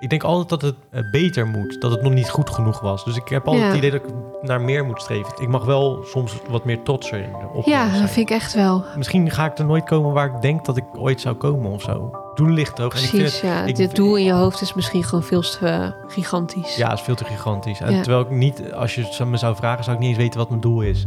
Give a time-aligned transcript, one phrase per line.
[0.00, 3.04] Ik denk altijd dat het eh, beter moet, dat het nog niet goed genoeg was.
[3.04, 3.68] Dus ik heb altijd Ja.
[3.68, 5.32] het idee dat ik naar meer moet streven.
[5.42, 7.12] Ik mag wel soms wat meer trots
[7.54, 8.00] op Ja, zijn.
[8.00, 8.84] dat vind ik echt wel.
[8.96, 11.82] Misschien ga ik er nooit komen waar ik denk dat ik ooit zou komen of
[11.82, 12.10] zo.
[12.34, 12.92] Doel ligt hoog.
[12.94, 13.64] En ik vind Precies, ja.
[13.64, 16.76] ik- Dit doel in je hoofd is misschien gewoon veel te eh, gigantisch.
[16.76, 17.80] ja, het is veel te gigantisch.
[17.80, 18.02] En Ja.
[18.02, 20.60] terwijl ik niet, als je me zou vragen, zou ik niet eens weten wat mijn
[20.60, 21.06] doel is.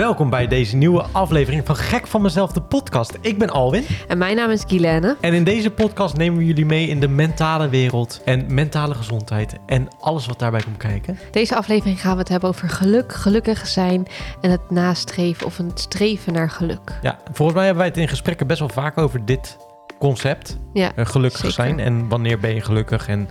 [0.00, 3.18] Welkom bij deze nieuwe aflevering van Gek van Mezelf, de podcast.
[3.20, 3.84] Ik ben Alwin.
[4.08, 5.16] En mijn naam is Guilaine.
[5.20, 9.56] En in deze podcast nemen we jullie mee in de mentale wereld en mentale gezondheid
[9.66, 11.18] en alles wat daarbij komt kijken.
[11.30, 14.06] Deze aflevering gaan we het hebben over geluk, gelukkig zijn
[14.40, 16.98] en het nastreven of een streven naar geluk.
[17.02, 19.56] Ja, volgens mij hebben wij het in gesprekken best wel vaak over dit
[19.98, 20.58] concept.
[20.72, 21.54] Ja, eh, gelukkig zeker.
[21.54, 23.28] zijn en wanneer ben je gelukkig en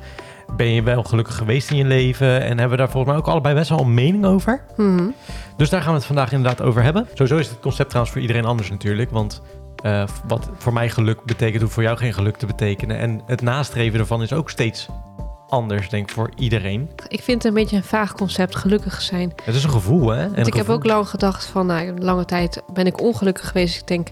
[0.58, 2.42] ben je wel gelukkig geweest in je leven.
[2.42, 4.62] En hebben we daar volgens mij ook allebei best wel een mening over.
[4.78, 5.08] Mhm.
[5.58, 7.08] Dus daar gaan we het vandaag inderdaad over hebben.
[7.14, 9.12] Sowieso is het concept trouwens voor iedereen anders natuurlijk.
[9.12, 9.42] Want
[9.84, 12.98] eh, wat voor mij geluk betekent, hoeft voor jou geen geluk te betekenen.
[12.98, 14.88] En het nastreven ervan is ook steeds
[15.48, 16.90] anders, denk ik, voor iedereen.
[17.08, 19.34] ik vind het een beetje een vaag concept, gelukkig zijn.
[19.44, 20.24] Het is een gevoel, hè?
[20.24, 23.82] En Want ik heb ook lang gedacht van, nou, lange tijd ben ik ongelukkig geweest.
[23.82, 24.08] Ik denk,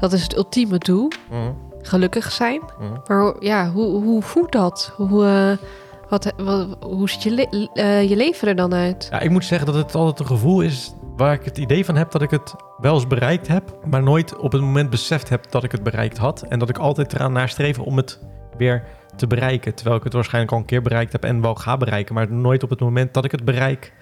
[0.00, 1.50] dat is het ultieme doel, Mhm,
[1.82, 2.60] gelukkig zijn.
[2.80, 2.92] mhm.
[3.06, 4.92] Maar ja, hoe, hoe voelt dat?
[4.96, 5.66] Hoe, eh,
[6.12, 9.08] wat, wat, hoe ziet je, le- eh, je leven er dan uit?
[9.10, 11.96] Ja, ik moet zeggen dat het altijd een gevoel is waar ik het idee van
[11.96, 15.50] heb dat ik het wel eens bereikt heb, maar nooit op het moment beseft heb
[15.50, 16.42] dat ik het bereikt had.
[16.48, 18.18] En dat ik altijd eraan naar streven om het
[18.58, 18.84] weer
[19.16, 19.74] te bereiken.
[19.74, 22.62] Terwijl ik het waarschijnlijk al een keer bereikt heb en wel ga bereiken, maar nooit
[22.62, 23.92] op het moment dat ik het bereik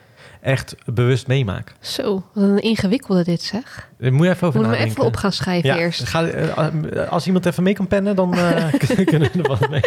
[0.41, 1.75] echt bewust meemaak.
[1.81, 3.89] Zo, wat een ingewikkelde dit zeg.
[3.99, 4.91] Daar moet je even over Moeten we nadenken.
[4.91, 6.05] even op gaan schrijven ja, eerst.
[6.05, 8.65] Ga, eh, als iemand even mee kan pennen, dan eh,
[9.05, 9.81] kunnen we er wat mee.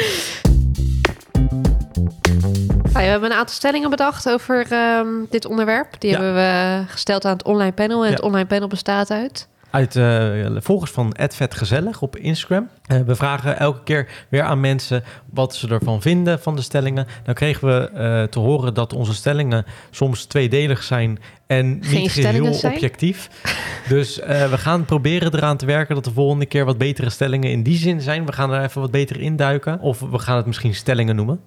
[2.94, 5.96] Nou we hebben een aantal stellingen bedacht over ehm, dit onderwerp.
[6.00, 6.16] Die Ja.
[6.22, 8.02] hebben we gesteld aan het online panel.
[8.02, 8.14] En Ja.
[8.16, 9.48] het online panel bestaat uit...
[9.70, 12.70] Uit eh, volgers van @vetgezellig op Instagram.
[12.86, 17.08] Eh, we vragen elke keer weer aan mensen wat ze ervan vinden van de stellingen.
[17.24, 22.12] Dan kregen we eh, te horen dat onze stellingen soms tweedelig zijn en Geen niet
[22.12, 22.74] geheel zijn.
[22.74, 23.30] objectief.
[23.88, 27.64] Dus we gaan proberen eraan te werken dat de volgende keer wat betere stellingen in
[27.64, 28.26] die zin zijn.
[28.26, 29.80] We gaan er even wat beter induiken.
[29.80, 31.40] Of we gaan het misschien stellingen noemen.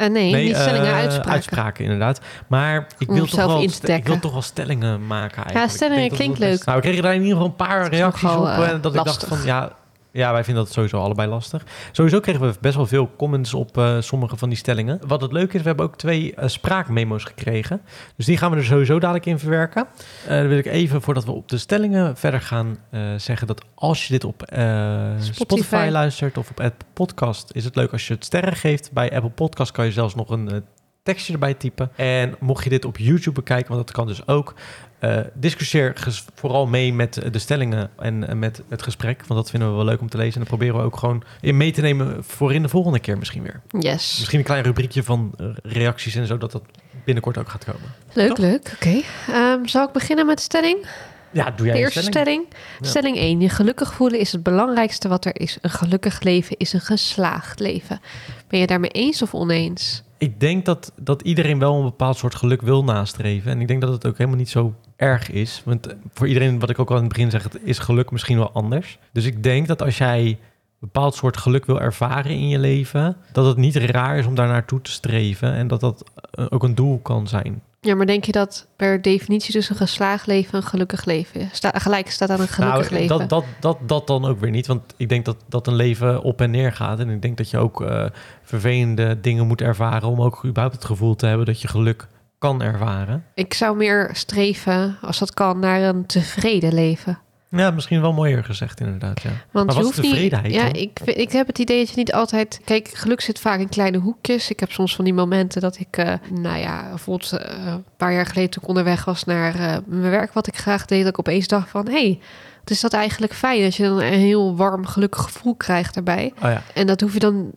[0.00, 1.32] Eh, nee, niet stellingen, eh, uitspraken.
[1.32, 2.20] uitspraken, inderdaad.
[2.46, 3.62] Maar ik Om wil, toch wel,
[3.96, 5.64] ik wil toch wel stellingen maken eigenlijk.
[5.70, 6.64] Ik stellingen klinkt leuk.
[6.64, 8.46] Nou, we kregen daar in ieder geval een paar reacties op.
[8.46, 9.72] eh, en dat ik dacht van, ja,
[10.12, 11.66] ja, wij vinden dat sowieso allebei lastig.
[11.92, 15.00] Sowieso kregen we best wel veel comments op eh, sommige van die stellingen.
[15.06, 17.80] Wat het leuke is, we hebben ook twee eh, spraakmemo's gekregen.
[18.16, 19.86] Dus die gaan we er sowieso dadelijk in verwerken.
[20.26, 22.76] Eh, dan wil ik even, voordat we op de stellingen verder gaan,
[23.16, 25.32] zeggen dat als je dit op Spotify.
[25.32, 25.88] Spotify.
[25.90, 28.92] luistert of op Apple Podcast, is het leuk als je het sterren geeft.
[28.92, 30.64] Bij Apple Podcast kan je zelfs nog een
[31.02, 31.90] tekstje erbij typen.
[31.96, 34.54] En mocht je dit op YouTube bekijken, want dat kan dus ook,
[35.00, 35.94] eh, discussieer
[36.34, 39.26] vooral mee met de stellingen en met het gesprek.
[39.26, 40.32] Want dat vinden we wel leuk om te lezen.
[40.32, 43.18] En dan proberen we ook gewoon in mee te nemen voor in de volgende keer
[43.18, 43.60] misschien weer.
[43.78, 44.16] Yes.
[44.18, 46.62] Misschien een klein rubriekje van eh, reacties en zo, dat dat
[47.04, 47.94] binnenkort ook gaat komen.
[48.12, 48.38] Leuk, Toch?
[48.38, 48.72] leuk.
[48.74, 49.00] Oké.
[49.28, 50.86] Ehm, zal ik beginnen met de stelling?
[51.32, 52.20] Ja, doe jij De eerste stelling?
[52.20, 52.46] stelling.
[52.80, 52.88] Ja.
[52.88, 53.40] Stelling 1.
[53.40, 55.58] Je gelukkig voelen is het belangrijkste wat er is.
[55.60, 58.00] Een gelukkig leven is een geslaagd leven.
[58.48, 60.02] Ben je daarmee eens of oneens?
[60.18, 63.50] Ik denk dat, dat iedereen wel een bepaald soort geluk wil nastreven.
[63.50, 65.62] En ik denk dat het ook helemaal niet zo erg is.
[65.64, 68.38] Want eh, voor iedereen, wat ik ook al in het begin zeg, is geluk misschien
[68.38, 68.98] wel anders.
[69.12, 70.38] Dus ik denk dat als jij een
[70.78, 74.48] bepaald soort geluk wil ervaren in je leven, dat het niet raar is om daar
[74.48, 75.52] naartoe te streven.
[75.52, 77.62] En dat dat eh, ook een doel kan zijn.
[77.80, 81.48] Ja, maar denk je dat per definitie dus een geslaagd leven een gelukkig leven is?
[81.52, 83.18] Sta, gelijk staat aan een gelukkig nou, leven.
[83.18, 84.66] Dat, dat, dat, dat dan ook weer niet.
[84.66, 86.98] Want ik denk dat, dat een leven op en neer gaat.
[86.98, 88.04] En ik denk dat je ook eh,
[88.42, 92.08] vervelende dingen moet ervaren om ook überhaupt het gevoel te hebben dat je geluk
[92.40, 93.24] kan ervaren.
[93.34, 97.18] Ik zou meer streven, als dat kan, naar een tevreden leven.
[97.48, 99.30] Ja, misschien wel mooier gezegd inderdaad, ja.
[99.50, 100.10] Want Maar je hoeft niet.
[100.10, 100.72] tevredenheid Ja, dan?
[100.72, 102.60] ik, ik heb het idee dat je niet altijd.
[102.64, 104.50] Kijk, geluk zit vaak in kleine hoekjes.
[104.50, 108.12] Ik heb soms van die momenten dat ik, eh, nou ja, bijvoorbeeld eh, een paar
[108.12, 111.08] jaar geleden toen ik onderweg was naar eh, mijn werk, wat ik graag deed, dat
[111.12, 112.20] ik opeens dacht van, hé, hey,
[112.60, 116.32] wat is dat eigenlijk fijn dat je dan een heel warm, gelukkig gevoel krijgt daarbij.
[116.36, 116.62] Oh ja.
[116.74, 117.50] En dat hoef je dan.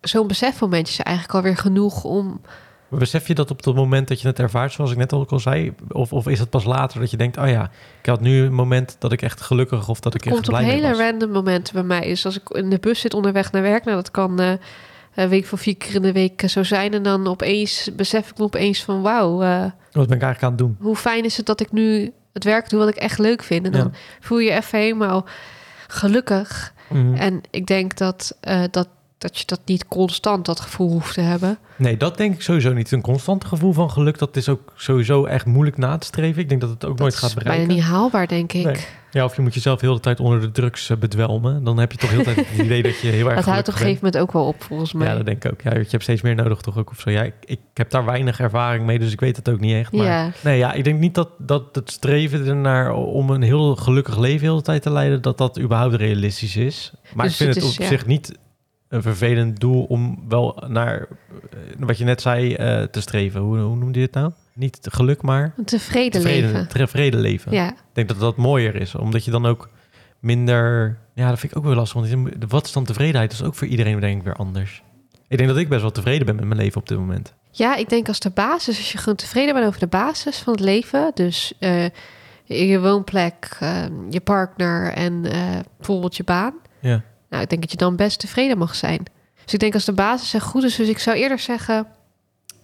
[0.00, 2.40] Zo'n besefmomentje is eigenlijk alweer genoeg om.
[2.88, 5.38] Besef je dat op het moment dat je het ervaart, zoals ik net ook al
[5.40, 5.72] zei?
[5.92, 7.70] Of, of is het pas later dat je denkt, oh ja,
[8.00, 10.54] ik had nu een moment dat ik echt gelukkig of dat ik echt komt op
[10.54, 12.00] blij mee hele random momenten bij mij.
[12.00, 14.52] Dus als ik in de bus zit onderweg naar werk, nou dat kan eh,
[15.14, 16.92] een week voor vier keer in de week eh, zo zijn.
[16.94, 19.60] En dan opeens besef ik me opeens van wauw, eh,
[19.92, 20.76] Wat ben ik eigenlijk aan het doen?
[20.80, 23.66] hoe fijn is het dat ik nu het werk doe wat ik echt leuk vind.
[23.66, 23.98] En dan Ja.
[24.20, 25.24] voel je je even helemaal
[25.88, 26.72] gelukkig.
[26.88, 27.14] Mhm.
[27.14, 28.88] En ik denk dat, eh, dat,
[29.18, 31.58] dat je dat niet constant dat gevoel hoeft te hebben.
[31.76, 32.92] Nee, dat denk ik sowieso niet.
[32.92, 36.42] Een constant gevoel van geluk, dat is ook sowieso echt moeilijk na te streven.
[36.42, 37.66] Ik denk dat het ook nooit dat gaat is bereiken.
[37.66, 38.64] bijna niet haalbaar, denk ik.
[38.64, 38.76] Nee.
[39.10, 41.64] Ja, of je moet jezelf heel de tijd onder de drugs eh, bedwelmen.
[41.64, 43.68] Dan heb je toch heel de tijd het idee dat je heel erg Dat houdt
[43.68, 45.06] op een gegeven moment ook wel op, volgens mij.
[45.06, 45.60] Ja, dat denk ik ook.
[45.62, 47.10] Ja, je hebt steeds meer nodig toch ook of zo.
[47.10, 49.92] Ja, ik, ik heb daar weinig ervaring mee, dus ik weet het ook niet echt.
[49.92, 50.30] Maar Ja.
[50.42, 54.40] nee, ja, ik denk niet dat, dat het streven ernaar om een heel gelukkig leven
[54.40, 56.92] heel de tijd te leiden, dat dat überhaupt realistisch is.
[57.14, 57.86] Maar Dus ik vind het op ja.
[57.86, 58.32] zich niet
[58.88, 61.06] een vervelend doel om wel naar,
[61.50, 63.40] eh, wat je net zei, eh, te streven.
[63.40, 64.32] Hoe, hoe noemde je het nou?
[64.52, 66.68] Niet geluk, maar Een tevreden, tevreden, leven.
[66.68, 67.52] tevreden leven.
[67.52, 67.68] Ja.
[67.70, 69.68] Ik denk dat dat mooier is, omdat je dan ook
[70.18, 70.96] minder...
[71.14, 73.30] Ja, dat vind ik ook wel lastig, want wat is dan tevredenheid?
[73.30, 74.82] Dat is ook voor iedereen denk ik weer anders.
[75.28, 77.34] Ik denk dat ik best wel tevreden ben met mijn leven op dit moment.
[77.50, 80.52] ja, ik denk als de basis, als je gewoon tevreden bent over de basis van
[80.52, 81.84] het leven, dus eh,
[82.44, 85.22] je woonplek, eh, je partner en
[85.76, 87.02] bijvoorbeeld je baan, Ja.
[87.28, 89.02] Nou, ik denk dat je dan best tevreden mag zijn.
[89.44, 91.86] Dus ik denk als de basis echt goed is, dus ik zou eerder zeggen,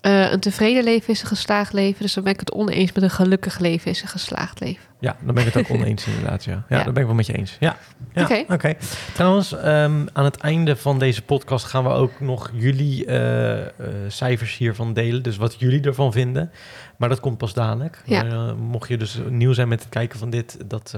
[0.00, 3.02] eh, een tevreden leven is een geslaagd leven, dus dan ben ik het oneens met
[3.02, 4.84] een gelukkig leven is een geslaagd leven.
[5.04, 6.52] Ja, dan ben ik het ook oneens inderdaad, ja.
[6.52, 6.84] Ja, Ja.
[6.84, 7.56] daar ben ik wel met je eens.
[7.60, 7.76] Ja,
[8.12, 8.44] ja Oké.
[8.48, 8.74] oké.
[9.14, 13.68] Trouwens, ehm, aan het einde van deze podcast gaan we ook nog jullie eh, eh,
[14.08, 15.22] cijfers hiervan delen.
[15.22, 16.50] Dus wat jullie ervan vinden.
[16.96, 18.02] Maar dat komt pas dadelijk.
[18.04, 18.22] Ja.
[18.22, 20.94] Maar, eh, mocht je dus nieuw zijn met het kijken van dit, dat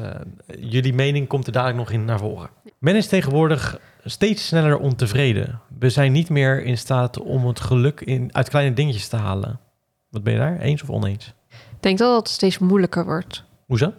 [0.61, 2.49] jullie mening komt er dadelijk nog in naar voren.
[2.79, 5.61] Men is tegenwoordig steeds sneller ontevreden.
[5.79, 9.61] We zijn niet meer in staat om het geluk in, uit kleine dingetjes te halen.
[10.11, 10.59] Wat ben je daar?
[10.61, 11.35] Eens of oneens?
[11.51, 13.45] Ik denk dat het steeds moeilijker wordt.
[13.67, 13.93] Hoezo?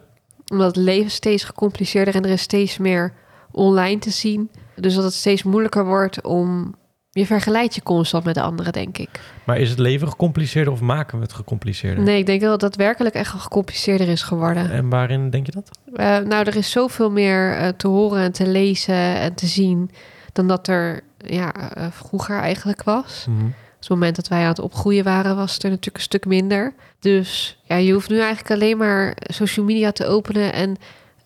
[0.51, 3.13] Omdat het leven steeds gecompliceerder en er is steeds meer
[3.51, 4.51] online te zien.
[4.75, 6.75] Dus dat het steeds moeilijker wordt om...
[7.09, 9.09] Je vergelijkt je constant met de anderen, denk ik.
[9.45, 12.03] Maar is het leven gecompliceerder of maken we het gecompliceerder?
[12.03, 14.71] Nee, ik denk dat het daadwerkelijk echt gecompliceerder is geworden.
[14.71, 15.79] En waarin denk je dat?
[15.93, 19.91] Eh, nou, er is zoveel meer eh, te horen en te lezen en te zien...
[20.33, 23.27] dan dat er ja, eh, vroeger eigenlijk was.
[23.27, 26.25] Op het moment dat wij aan het opgroeien waren, was het er natuurlijk een stuk
[26.25, 26.73] minder.
[26.99, 30.75] Dus ja, je hoeft nu eigenlijk alleen maar social media te openen en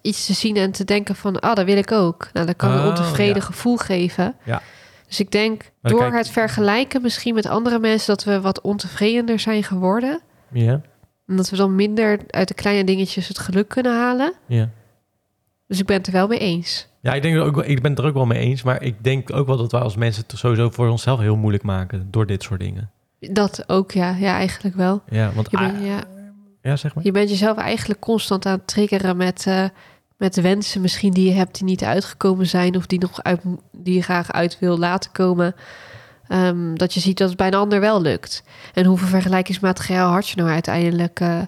[0.01, 2.29] iets te zien en te denken van, ah, dat wil ik ook.
[2.33, 3.41] Nou, dat kan een Oh, ontevreden ja.
[3.41, 4.35] gevoel geven.
[4.43, 4.61] Ja.
[5.07, 9.39] Dus ik denk, door kijk- het vergelijken misschien met andere mensen, dat we wat ontevredener
[9.39, 10.21] zijn geworden.
[10.51, 10.81] Ja,
[11.27, 14.33] En dat we dan minder uit de kleine dingetjes het geluk kunnen halen.
[14.45, 14.69] ja.
[15.71, 16.87] Dus ik ben het er wel mee eens.
[17.01, 18.63] Ja, ik, denk ook, wel- ik ben het er ook wel mee eens.
[18.63, 21.63] Maar ik denk ook wel dat wij als mensen het sowieso voor onszelf heel moeilijk
[21.63, 22.91] maken door dit soort dingen.
[23.19, 24.15] Dat ook, ja.
[24.19, 25.01] Ja, eigenlijk wel.
[25.09, 26.03] Ja, want Je, ah, bent- ja,
[26.61, 27.03] ja, zeg maar.
[27.03, 29.63] je bent jezelf eigenlijk constant aan het triggeren met, eh,
[30.17, 33.41] met wensen misschien die je hebt die niet uitgekomen zijn of die, nog uit,
[33.71, 35.55] die je graag uit wil laten komen.
[36.27, 38.43] Ehm, dat je ziet dat het bij een ander wel lukt.
[38.73, 41.41] En hoeveel vergelijkingsmateriaal had je nou uiteindelijk eh,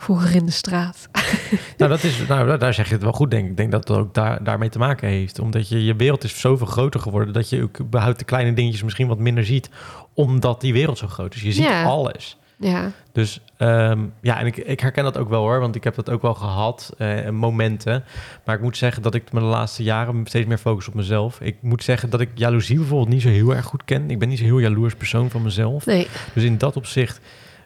[0.00, 1.08] vroeger in de straat?
[1.76, 3.50] Nou, dat is, nou, daar- zeg je het wel goed, denk ik.
[3.50, 5.38] Ik denk dat het ook daar, daarmee te maken heeft.
[5.38, 7.32] Omdat je, je wereld is zoveel groter geworden...
[7.34, 9.70] dat je ook überhaupt de kleine dingetjes misschien wat minder ziet...
[10.14, 11.42] omdat die wereld zo groot is.
[11.42, 11.82] Je ziet Ja.
[11.84, 12.36] alles.
[12.56, 15.94] ja, Dus ehm, ja, en ik, ik herken dat ook wel hoor, want ik heb
[15.94, 18.04] dat ook wel gehad, eh, momenten.
[18.44, 21.40] Maar ik moet zeggen dat ik me de laatste jaren steeds meer focus op mezelf.
[21.40, 24.10] Ik moet zeggen dat ik jaloezie bijvoorbeeld niet zo heel erg goed ken.
[24.10, 25.86] Ik ben niet zo heel jaloers persoon van mezelf.
[25.86, 26.06] nee.
[26.34, 27.20] Dus in dat opzicht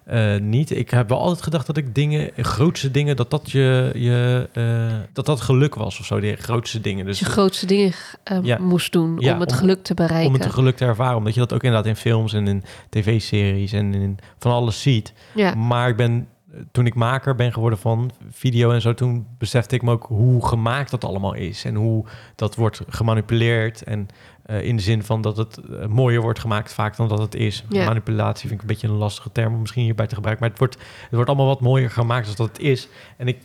[0.05, 0.71] eh, niet.
[0.71, 4.99] Ik heb wel altijd gedacht dat ik dingen, grootste dingen, dat dat je, je eh,
[5.13, 7.05] dat dat geluk was of zo, de grootste dingen.
[7.05, 7.93] Dus je grootste dingen
[8.25, 8.59] eh, Ja.
[8.59, 10.35] moest doen Ja, om het om- geluk te bereiken.
[10.35, 13.73] om het geluk te ervaren, omdat je dat ook inderdaad in films en in tv-series
[13.73, 15.13] en in van alles ziet.
[15.35, 15.55] ja.
[15.55, 16.29] Maar ik ben,
[16.73, 20.47] toen ik maker ben geworden van video en zo, toen besefte ik me ook hoe
[20.47, 21.65] gemaakt dat allemaal is.
[21.65, 22.05] En hoe
[22.35, 23.83] dat wordt gemanipuleerd.
[23.83, 24.09] En
[24.45, 27.35] eh, in de zin van dat het eh, mooier wordt gemaakt vaak dan dat het
[27.35, 27.65] is.
[27.69, 30.45] Manipulatie vind ik een beetje een lastige term om misschien hierbij te gebruiken.
[30.45, 32.89] Maar het wordt, het wordt allemaal wat mooier gemaakt dan dat het is.
[33.17, 33.39] En ik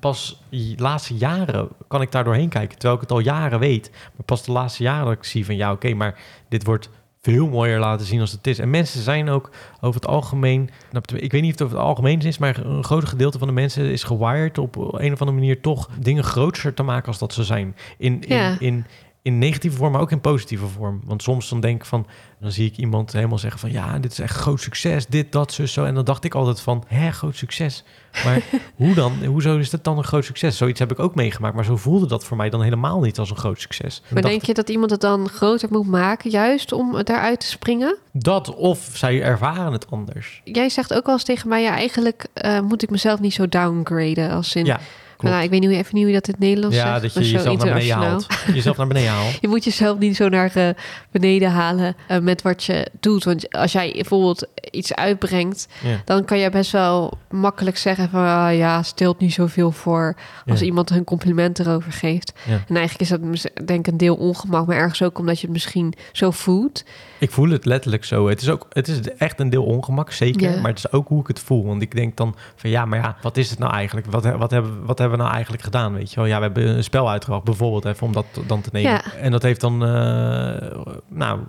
[0.00, 2.78] pas de laatste jaren kan ik daar doorheen kijken.
[2.78, 3.90] Terwijl ik het al jaren weet.
[3.90, 6.18] Maar pas de laatste jaren dat ik zie van ja, oké, maar
[6.48, 6.90] dit wordt
[7.22, 8.58] veel mooier laten zien als het is.
[8.58, 11.86] En mensen zijn ook over het algemeen, nou, ik weet niet of het over het
[11.86, 15.32] algemeen is, maar een groot gedeelte van de mensen is gewired op een of andere
[15.38, 17.76] manier toch dingen groter te maken als dat ze zijn.
[17.98, 18.56] In, in, Ja.
[18.58, 18.86] in,
[19.22, 21.00] in negatieve vorm, maar ook in positieve vorm.
[21.04, 22.06] Want soms dan denk ik van,
[22.40, 25.52] dan zie ik iemand helemaal zeggen van, ja, dit is echt groot succes, dit, dat,
[25.52, 25.84] zo, zo.
[25.84, 27.84] En dan dacht ik altijd van, hè, groot succes.
[28.24, 28.42] Maar
[28.76, 29.24] hoe dan?
[29.24, 30.56] Hoezo is dat dan een groot succes?
[30.56, 33.30] Zoiets heb ik ook meegemaakt, maar zo voelde dat voor mij dan helemaal niet als
[33.30, 34.02] een groot succes.
[34.08, 37.96] Maar denk je dat iemand het dan groter moet maken, juist om daaruit te springen?
[38.12, 40.40] Dat of zij ervaren het anders.
[40.44, 43.48] Jij zegt ook wel eens tegen mij, ja, eigenlijk eh, moet ik mezelf niet zo
[43.48, 44.30] downgraden.
[44.30, 44.80] Als in, Ja,
[45.22, 45.34] klopt.
[45.34, 47.14] nou, ik weet niet hoe, even niet hoe je dat in het Nederlands ja, zegt.
[47.14, 48.26] dat je jezelf naar beneden haalt.
[48.54, 49.38] Jezelf naar beneden haalt.
[49.40, 50.68] Je moet jezelf niet zo naar eh,
[51.10, 53.24] beneden halen eh, met wat je doet.
[53.24, 56.00] Want als jij bijvoorbeeld iets uitbrengt, Ja.
[56.04, 60.60] dan kan je best wel makkelijk zeggen van ah, ja, stelt niet zoveel voor als
[60.60, 60.66] Ja.
[60.66, 62.32] iemand een compliment erover geeft.
[62.48, 62.64] Ja.
[62.68, 65.52] En eigenlijk is dat denk ik een deel ongemak, maar ergens ook omdat je het
[65.52, 66.84] misschien zo voelt.
[67.18, 68.28] Ik voel het letterlijk zo.
[68.28, 70.50] Het is ook, het is echt een deel ongemak, zeker.
[70.50, 70.60] Ja.
[70.60, 71.64] Maar het is ook hoe ik het voel.
[71.64, 74.06] Want ik denk dan van ja, maar ja, wat is het nou eigenlijk?
[74.06, 76.24] Wat, wat, hebben, wat hebben hebben we nou eigenlijk gedaan, weet je wel?
[76.24, 78.90] Ja, we hebben een spel uitgebracht, bijvoorbeeld, even om dat dan te nemen.
[78.90, 79.02] Ja.
[79.14, 80.78] En dat heeft dan, eh,
[81.08, 81.40] nou,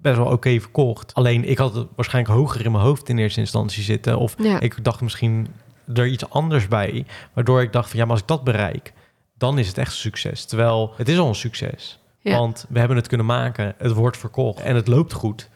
[0.00, 1.14] best wel oké verkocht.
[1.14, 4.18] Alleen, ik had het waarschijnlijk hoger in mijn hoofd in eerste instantie zitten.
[4.18, 4.60] Of Ja.
[4.60, 5.46] ik dacht misschien
[5.94, 8.92] er iets anders bij, waardoor ik dacht van, ja, maar als ik dat bereik,
[9.38, 10.44] dan is het echt een succes.
[10.44, 11.98] Terwijl, het is al een succes.
[12.20, 12.36] Ja.
[12.38, 15.49] Want we hebben het kunnen maken, het wordt verkocht en het loopt goed.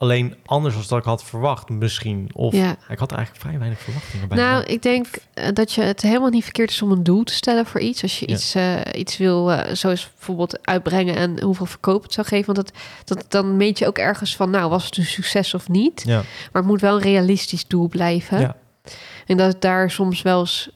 [0.00, 2.30] Alleen anders dan dat ik had verwacht, misschien.
[2.32, 2.76] Of Ja.
[2.88, 4.36] ik had eigenlijk vrij weinig verwachtingen bij.
[4.38, 7.32] Nou, ik denk eh, dat je het helemaal niet verkeerd is om een doel te
[7.32, 8.02] stellen voor iets.
[8.02, 8.34] Als je Ja.
[8.34, 12.54] iets, eh, iets wil, eh, zoals bijvoorbeeld uitbrengen en hoeveel verkoop het zou geven.
[12.54, 15.68] Want dat, dat, dan meet je ook ergens van, nou, was het een succes of
[15.68, 16.02] niet?
[16.06, 16.16] ja.
[16.52, 18.40] Maar het moet wel een realistisch doel blijven.
[18.40, 18.56] Ja.
[19.26, 20.70] En dat het daar soms wel eens,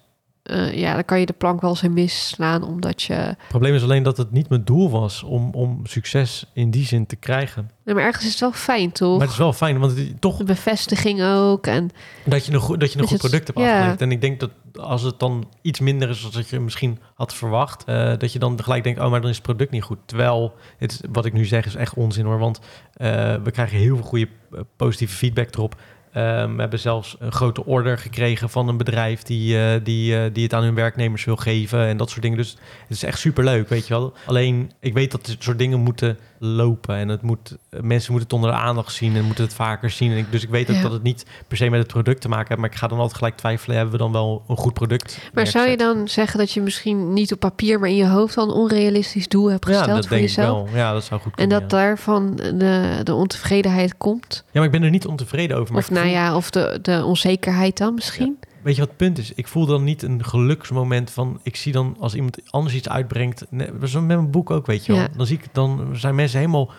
[0.45, 3.13] eh, ja, dan kan je de plank wel eens in misslaan, omdat je...
[3.13, 6.87] Het probleem is alleen dat het niet mijn doel was om, om succes in die
[6.87, 7.71] zin te krijgen.
[7.85, 9.13] Nee, maar ergens is het wel fijn, toch?
[9.13, 11.67] Maar het is wel fijn, want het, toch De bevestiging ook.
[11.67, 11.91] En
[12.25, 13.71] dat je een, goed- dat je een Dus goed het- product hebt ja.
[13.73, 14.01] afgeleverd.
[14.01, 17.35] En ik denk dat als het dan iets minder is dan dat je misschien had
[17.35, 19.99] verwacht, eh, dat je dan gelijk denkt, oh, maar dan is het product niet goed.
[20.07, 22.61] Terwijl, het, wat ik nu zeg is echt onzin hoor, want
[22.95, 24.29] eh, we krijgen heel veel goede
[24.77, 25.75] positieve feedback erop.
[26.15, 30.23] Ehm, we hebben zelfs een grote order gekregen van een bedrijf die, eh, die, eh,
[30.33, 32.37] die het aan hun werknemers wil geven en dat soort dingen.
[32.39, 34.13] Dus het is echt super leuk, weet je wel.
[34.27, 38.33] Alleen, ik weet dat dit soort dingen moeten lopen en het moet, mensen moeten het
[38.33, 40.11] onder de aandacht zien en moeten het vaker zien.
[40.11, 40.83] En ik, dus ik weet ook Ja.
[40.83, 42.99] dat het niet per se met het product te maken heeft, maar ik ga dan
[42.99, 45.19] altijd gelijk twijfelen, hebben we dan wel een goed product?
[45.33, 48.37] Maar zou je dan zeggen dat je misschien niet op papier, maar in je hoofd
[48.37, 50.69] al een onrealistisch doel hebt Ja, gesteld dat voor denk ik wel.
[50.75, 51.61] Ja, dat zou goed En kunnen.
[51.61, 51.77] dat ja.
[51.77, 54.43] daarvan de, de ontevredenheid komt?
[54.45, 55.73] ja, maar ik ben er niet ontevreden over.
[55.73, 58.39] Maar Of ik nou ja, of de, de onzekerheid dan misschien?
[58.63, 59.33] Weet je wat het punt is?
[59.35, 61.41] Ik voel dan niet een geluksmoment van...
[61.43, 63.47] Ik zie dan als iemand anders iets uitbrengt...
[63.85, 65.01] Zo met mijn boek ook, weet je wel.
[65.01, 65.09] Ja.
[65.17, 66.71] Dan zie ik dan zijn mensen helemaal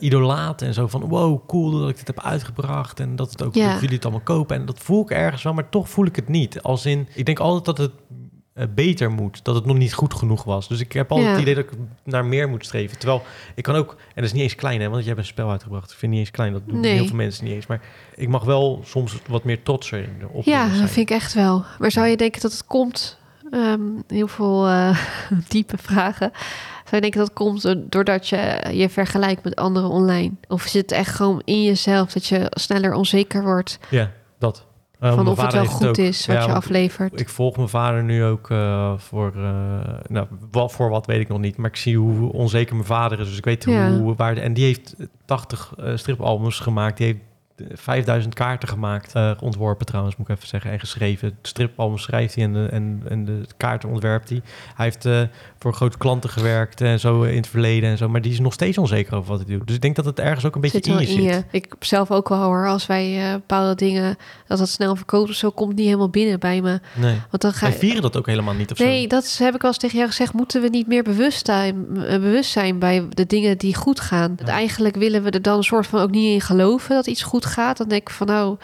[0.00, 1.00] idolaten en zo van...
[1.00, 3.00] Wow, cool dat ik dit heb uitgebracht.
[3.00, 3.72] En dat, het ook, Ja.
[3.72, 4.56] dat jullie het allemaal kopen.
[4.56, 6.62] En dat voel ik ergens wel, maar toch voel ik het niet.
[6.62, 7.92] Als in, ik denk altijd dat het
[8.74, 9.44] beter moet.
[9.44, 10.68] Dat het nog niet goed genoeg was.
[10.68, 11.34] Dus ik heb altijd Ja.
[11.34, 12.98] het idee dat ik naar meer moet streven.
[12.98, 13.22] Terwijl
[13.54, 13.90] ik kan ook...
[13.90, 14.86] En dat is niet eens klein, hè.
[14.88, 15.84] Want jij hebt een spel uitgebracht.
[15.90, 16.52] Ik vind het niet eens klein.
[16.52, 16.92] Dat doen Nee.
[16.92, 17.66] heel veel mensen niet eens.
[17.66, 17.80] Maar
[18.14, 21.64] ik mag wel soms wat meer trotser op Ja, dat vind ik echt wel.
[21.78, 23.18] Maar zou je denken dat het komt?
[23.50, 24.98] ehm, heel veel eh,
[25.48, 26.30] diepe vragen.
[26.84, 30.32] Zou je denken dat het komt do- doordat je je vergelijkt met anderen online?
[30.48, 34.66] Of is het echt gewoon in jezelf dat je sneller onzeker wordt Ja, dat.
[35.00, 35.96] Eh, van of het wel goed ook.
[35.96, 37.20] is wat Ja, je aflevert?
[37.20, 41.28] Ik volg mijn vader nu ook eh, voor, eh, nou, wat, voor wat weet ik
[41.28, 41.56] nog niet.
[41.56, 43.28] Maar ik zie hoe onzeker mijn vader is.
[43.28, 43.90] Dus ik weet Ja.
[43.98, 44.36] hoe waar.
[44.36, 46.96] En die heeft 80 eh, stripalbums gemaakt.
[46.96, 47.18] Die heeft
[47.72, 49.14] 5000 kaarten gemaakt.
[49.14, 50.70] Eh, ontworpen trouwens, moet ik even zeggen.
[50.70, 51.38] En geschreven.
[51.42, 54.40] Stripalbums schrijft hij en de, en, en de kaarten ontwerpt hij.
[54.74, 55.20] Hij heeft eh,
[55.58, 58.08] voor grote klanten gewerkt en zo in het verleden en zo.
[58.08, 59.66] Maar die is nog steeds onzeker over wat hij doet.
[59.66, 61.44] Dus ik denk dat het ergens ook een beetje Zit wel in je zit.
[61.50, 65.34] Ik zelf ook wel hoor, als wij eh, bepaalde dingen, dat dat snel verkoopt of
[65.36, 66.80] zo, komt niet helemaal binnen bij me.
[66.94, 67.20] Nee.
[67.30, 67.78] Want dan ga Wij je...
[67.78, 68.84] vieren dat ook helemaal niet of zo.
[68.84, 70.32] Nee, dat is- heb ik al eens tegen jou gezegd.
[70.32, 74.36] Moeten we niet meer bewust zijn, bewust zijn bij de dingen die goed gaan?
[74.44, 74.46] Ja.
[74.52, 77.44] Eigenlijk willen we er dan een soort van ook niet in geloven dat iets goed
[77.46, 77.76] gaat.
[77.76, 78.56] Dan denk ik van nou,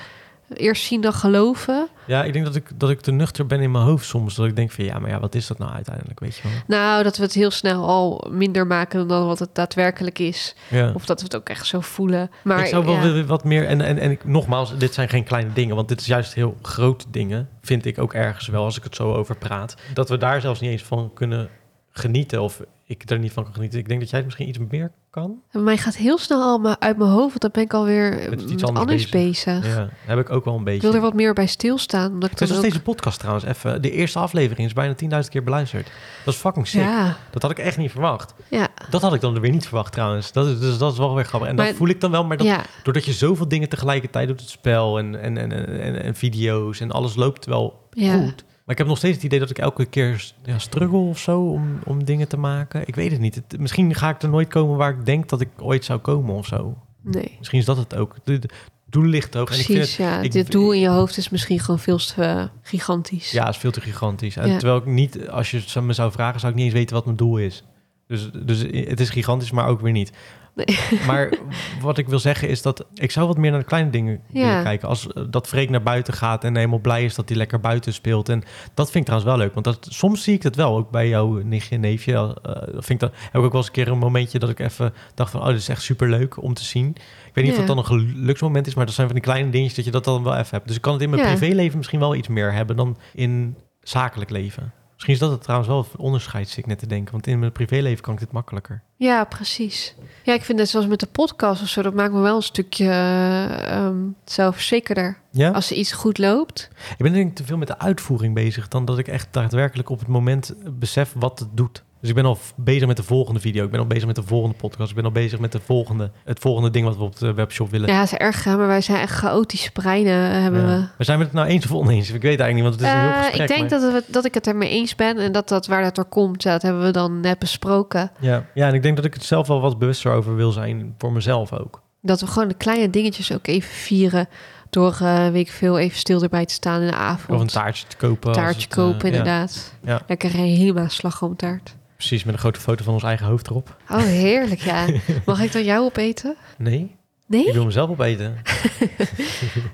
[0.55, 1.89] eerst zien dan geloven.
[2.07, 4.35] Ja, ik denk dat ik, dat ik te nuchter ben in mijn hoofd soms.
[4.35, 6.53] Dat ik denk van ja, maar ja, wat is dat nou uiteindelijk, weet je wel?
[6.67, 10.55] Nou, dat we het heel snel al minder maken dan wat het daadwerkelijk is.
[10.69, 10.93] Ja.
[10.95, 12.31] Of dat we het ook echt zo voelen.
[12.45, 13.03] Maar ik zou wel ja.
[13.03, 13.67] willen wat meer...
[13.67, 15.77] En, en, en ik, nogmaals, dit zijn geen kleine dingen.
[15.77, 17.49] Want dit is juist heel grote dingen.
[17.63, 19.75] Vind ik ook ergens wel, als ik het zo over praat.
[19.95, 21.49] Dat we daar zelfs niet eens van kunnen
[21.91, 22.43] genieten.
[22.43, 22.61] Of
[22.93, 23.79] ik er niet van kan genieten.
[23.79, 25.41] Ik denk dat jij het misschien iets meer kan.
[25.53, 28.53] Mij gaat heel snel al uit mijn hoofd, want dan ben ik alweer Met iets
[28.53, 29.45] iets anders anders, bezig.
[29.61, 29.75] bezig.
[29.77, 30.81] Ja, heb ik ook wel een Ik beetje.
[30.81, 32.13] wil er wat meer bij stilstaan.
[32.13, 32.57] Omdat ik ook...
[32.59, 33.83] steeds een podcast trouwens, even.
[33.83, 35.91] De eerste aflevering is bijna 10.000 keer beluisterd.
[36.25, 36.81] Dat is fucking sick.
[36.81, 38.35] Ja, Dat had ik echt niet verwacht.
[38.51, 40.33] ja, Dat had ik dan weer niet verwacht trouwens.
[40.33, 41.49] Dat is, dus dat is wel weer grappig.
[41.49, 42.63] En Maar- dat voel ik dan wel, maar dat, ja.
[42.83, 46.91] doordat je zoveel dingen tegelijkertijd doet, het spel en, en, en, en, en video's en
[46.91, 48.45] alles loopt wel goed.
[48.65, 51.41] Maar ik heb nog steeds het idee dat ik elke keer ja, struggle of zo
[51.51, 52.83] om, om dingen te maken.
[52.87, 53.35] Ik weet het niet.
[53.35, 56.35] Het- misschien ga ik er nooit komen waar ik denk dat ik ooit zou komen
[56.35, 56.77] of zo.
[57.03, 58.17] Nee, Misschien is dat het ook.
[58.25, 58.49] De, de
[58.91, 59.51] doel ligt hoog.
[59.51, 59.97] En ik vind precies.
[59.97, 60.21] het, ja.
[60.21, 63.31] ik- Dit doel in je hoofd is misschien gewoon veel te eh, gigantisch.
[63.31, 64.37] ja, is veel te gigantisch.
[64.37, 64.59] En Ja.
[64.59, 67.05] terwijl ik niet, als je het me zou vragen, zou ik niet eens weten wat
[67.05, 67.65] mijn doel is.
[68.07, 70.13] Dus, dus het is gigantisch, maar ook weer niet.
[70.55, 70.79] Nee.
[71.07, 71.33] Maar
[71.81, 74.47] wat ik wil zeggen is dat ik zou wat meer naar de kleine dingen Ja.
[74.49, 74.89] willen kijken.
[74.89, 77.93] Als eh, dat Freek naar buiten gaat en helemaal blij is dat hij lekker buiten
[77.95, 78.29] speelt.
[78.29, 78.43] En
[78.75, 79.53] dat vind ik trouwens wel leuk.
[79.55, 82.13] Want dat, soms zie ik dat wel, ook bij jouw nichtje en neefje.
[82.13, 84.59] dat vind ik dat, heb ik ook wel eens een keer een momentje dat ik
[84.59, 85.41] even dacht van...
[85.41, 86.89] oh, dit is echt super leuk om te zien.
[86.89, 87.61] Ik weet niet Ja.
[87.61, 89.91] of dat dan een geluksmoment is, maar dat zijn van die kleine dingetjes dat je
[89.91, 90.67] dat dan wel even hebt.
[90.67, 91.29] Dus ik kan het in mijn Ja.
[91.29, 94.73] privéleven misschien wel iets meer hebben dan in zakelijk leven.
[95.03, 97.13] Misschien is dat het trouwens wel een onderscheid, zit ik net te denken.
[97.13, 98.83] Want in mijn privéleven kan ik dit makkelijker.
[98.97, 99.95] Ja, precies.
[100.23, 102.43] Ja, ik vind het zoals met de podcast of zo, dat maakt me wel een
[102.43, 105.19] stukje eh, ehm, zelfverzekerder.
[105.31, 105.51] Ja?
[105.51, 106.71] Als er iets goed loopt.
[106.91, 108.69] Ik ben denk ik te veel met de uitvoering bezig...
[108.69, 111.83] dan dat ik echt daadwerkelijk op het moment besef wat het doet.
[112.03, 113.65] Dus ik ben al bezig met de volgende video.
[113.65, 114.91] Ik ben al bezig met de volgende podcast.
[114.91, 117.71] Ik ben al bezig met de volgende, het volgende ding wat we op de webshop
[117.71, 117.89] willen.
[117.89, 120.71] Ja, het is erg, maar wij zijn echt chaotische breinen, eh, hebben we.
[120.73, 120.79] Ja.
[120.79, 122.11] Maar zijn we het nou eens of oneens?
[122.11, 123.41] Ik weet eigenlijk niet, want het is een heel Eh, gesprek.
[123.51, 125.83] ik denk maar- dat, we, dat ik het ermee eens ben en dat dat waar
[125.83, 128.11] dat door komt, dat hebben we dan net besproken.
[128.21, 128.45] Ja.
[128.55, 130.95] ja, en ik denk dat ik het zelf wel wat bewuster over wil zijn.
[130.99, 131.83] Voor mezelf ook.
[132.01, 134.29] Dat we gewoon de kleine dingetjes ook even vieren
[134.71, 137.31] door, eh weet ik veel, even stil erbij te staan in de avond.
[137.37, 138.33] Of een taartje te kopen.
[138.33, 139.75] taartje het, kopen, inderdaad.
[139.85, 140.01] Ja.
[140.07, 141.77] Lekker helemaal slagroomtaart.
[142.07, 143.77] Precies, met een grote foto van ons eigen hoofd erop.
[143.91, 144.87] Oh, heerlijk, ja.
[145.27, 146.37] Mag ik dan jou opeten?
[146.59, 147.47] Nee, Nee?
[147.47, 148.37] ik wil mezelf opeten.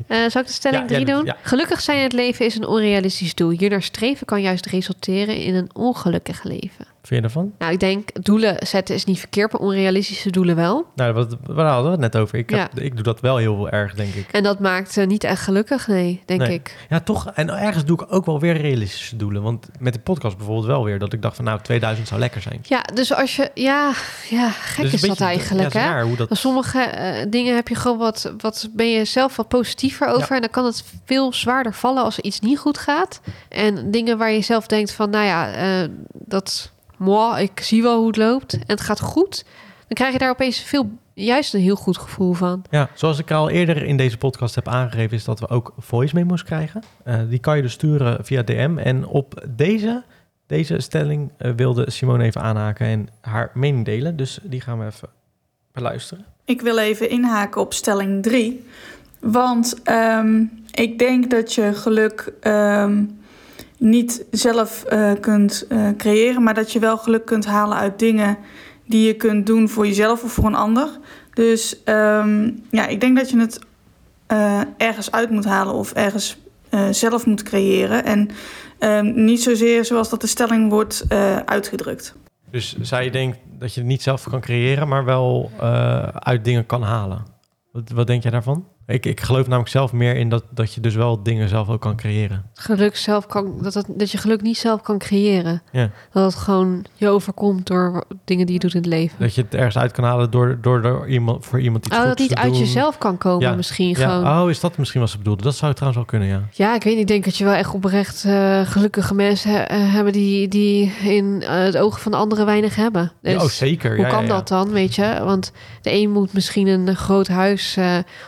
[0.06, 1.24] Eh zal ik de stelling Ja, 3 ja, doen?
[1.24, 1.36] ja.
[1.42, 3.50] Gelukkig zijn het leven is een onrealistisch doel.
[3.50, 6.86] Hiernaar streven kan juist resulteren in een ongelukkig leven.
[7.08, 7.52] Vind je ervan?
[7.58, 10.86] Nou, ik denk, doelen zetten is niet verkeerd, maar onrealistische doelen wel.
[10.94, 12.38] Nou, wat, waar hadden we het net over?
[12.38, 12.82] Ik, heb, Ja.
[12.82, 14.28] ik doe dat wel heel erg, denk ik.
[14.32, 16.52] En dat maakt eh, niet echt gelukkig, nee, denk Nee.
[16.52, 16.76] ik.
[16.88, 17.30] Ja, toch.
[17.34, 19.42] En ergens doe ik ook wel weer realistische doelen.
[19.42, 20.98] Want met de podcast bijvoorbeeld wel weer.
[20.98, 22.60] Dat ik dacht van nou, 2000 zou lekker zijn.
[22.62, 23.50] Ja, dus als je...
[23.54, 23.92] Ja,
[24.28, 26.02] ja gek Dus is dat eigenlijk, ja, hè?
[26.02, 26.28] hoe dat...
[26.30, 30.34] Sommige eh, dingen heb je gewoon wat, wat ben je zelf wat positiever over.
[30.34, 33.20] En dan kan het veel zwaarder vallen als er iets niet goed gaat.
[33.48, 37.98] En dingen waar je zelf denkt van, nou ja, eh, dat, moi, ik zie wel
[37.98, 39.44] hoe het loopt en het gaat goed.
[39.78, 42.64] Dan krijg je daar opeens veel, juist een heel goed gevoel van.
[42.70, 46.14] Ja, zoals ik al eerder in deze podcast heb aangegeven, is dat we ook voice
[46.14, 46.82] memos krijgen.
[47.04, 48.78] Eh, die kan je dus sturen via DM.
[48.78, 50.02] En op deze,
[50.46, 54.16] deze stelling eh, wilde Simone even aanhaken en haar mening delen.
[54.16, 55.08] Dus die gaan we even
[55.72, 56.24] beluisteren.
[56.44, 58.66] Ik wil even inhaken op stelling 3.
[59.20, 63.04] Want ehm, ik denk dat je geluk ehm,
[63.78, 68.38] niet zelf eh, kunt eh, creëren, maar dat je wel geluk kunt halen uit dingen
[68.86, 70.88] die je kunt doen voor jezelf of voor een ander.
[71.34, 73.58] Dus ehm, ja, ik denk dat je het
[74.26, 76.36] eh, ergens uit moet halen of ergens
[76.90, 78.04] zelf moet creëren.
[78.04, 78.30] En
[78.78, 81.04] ehm, niet zozeer zoals dat de stelling wordt
[81.44, 82.14] uitgedrukt.
[82.50, 85.50] Dus zij denkt dat je het niet zelf kan creëren, maar wel
[86.12, 87.24] uit dingen kan halen.
[87.72, 88.66] Wat, wat denk jij daarvan?
[88.88, 91.80] Ik, ik geloof namelijk zelf meer in dat, dat je dus wel dingen zelf ook
[91.80, 92.44] kan creëren.
[92.54, 95.62] Geluk zelf kan, dat, dat, dat je geluk niet zelf kan creëren.
[95.72, 95.90] Ja.
[96.12, 99.16] Dat het gewoon je overkomt door dingen die je doet in het leven.
[99.18, 102.04] Dat je het ergens uit kan halen door, door, door iemand, voor iemand iets Oh,
[102.04, 102.58] dat niet uit doen.
[102.58, 103.54] jezelf kan komen Ja.
[103.54, 104.20] misschien gewoon.
[104.22, 105.42] Ja, oh, is dat misschien wat ze bedoelde?
[105.42, 106.48] Dat zou trouwens wel kunnen, ja.
[106.52, 107.02] Ja, ik weet niet.
[107.02, 110.92] Ik denk dat je wel echt oprecht eh, gelukkige mensen he- eh, hebben die, die
[111.02, 113.12] in eh, het oog van de anderen weinig hebben.
[113.22, 113.96] Dus Ja, oh, zeker.
[113.96, 115.20] hoe kan dat dan, weet je?
[115.24, 117.76] Want de een moet misschien een groot huis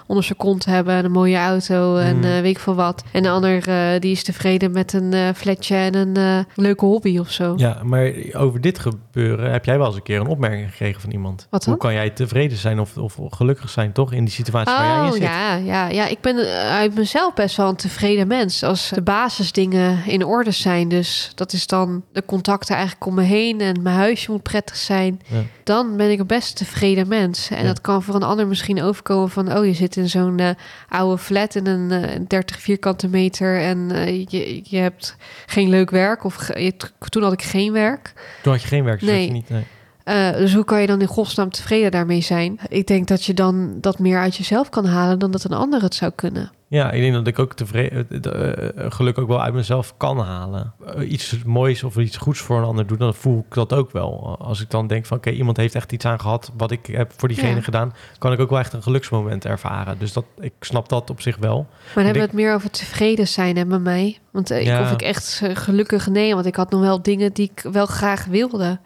[0.06, 2.24] onder zijn hebben, en een mooie auto en Mm.
[2.24, 3.04] eh, weet ik veel wat.
[3.12, 7.18] En de ander eh, die is tevreden met een eh flatje en een leuke hobby
[7.18, 7.54] of zo.
[7.56, 11.10] Ja, maar over dit gebeuren heb jij wel eens een keer een opmerking gekregen van
[11.10, 11.46] iemand.
[11.50, 11.64] Wat?
[11.64, 14.12] Hoe kan jij tevreden zijn of, of gelukkig zijn, toch?
[14.12, 15.22] In die situatie waar jij in Oh zit.
[15.22, 16.36] ja, ja, ja, ik ben
[16.70, 18.62] uit mezelf best wel een tevreden mens.
[18.62, 23.22] Als de basisdingen in orde zijn, dus dat is dan de contacten eigenlijk om me
[23.22, 25.36] heen en mijn huisje moet prettig zijn, Ja.
[25.64, 27.50] dan ben ik een best tevreden mens.
[27.50, 27.66] En Ja.
[27.66, 30.50] dat kan voor een ander misschien overkomen van, oh, je zit in zo'n eh,
[30.88, 35.90] oude flat in een eh, 30 vierkante meter en eh, je, je hebt geen leuk
[35.90, 36.76] werk of je-
[37.08, 38.12] toen had ik geen werk.
[38.42, 39.26] Toen had je geen werk, dus Nee.
[39.26, 39.48] je niet...
[39.48, 39.64] Nee.
[40.04, 42.58] Eh, dus hoe kan je dan in godsnaam tevreden daarmee zijn?
[42.68, 45.82] Ik denk dat je dan dat meer uit jezelf kan halen dan dat een ander
[45.82, 46.50] het zou kunnen.
[46.70, 50.18] Ja, ik denk dat ik ook tevreden, eh, eh, geluk ook wel uit mezelf kan
[50.18, 50.72] halen.
[50.94, 53.90] Eh, iets moois of iets goeds voor een ander doen, dan voel ik dat ook
[53.92, 54.36] wel.
[54.38, 57.12] Als ik dan denk van, oké, iemand heeft echt iets aan gehad wat ik heb
[57.16, 57.60] voor diegene Ja.
[57.60, 59.98] gedaan, kan ik ook wel echt een geluksmoment ervaren.
[59.98, 61.66] Dus dat, ik snap dat op zich wel.
[61.70, 64.18] Maar dan hebben we het meer over tevreden zijn hè, met mij.
[64.30, 64.80] Want eh, ik, Ja.
[64.82, 67.86] of ik echt eh, gelukkig nee, want ik had nog wel dingen die ik wel
[67.86, 68.78] graag wilde.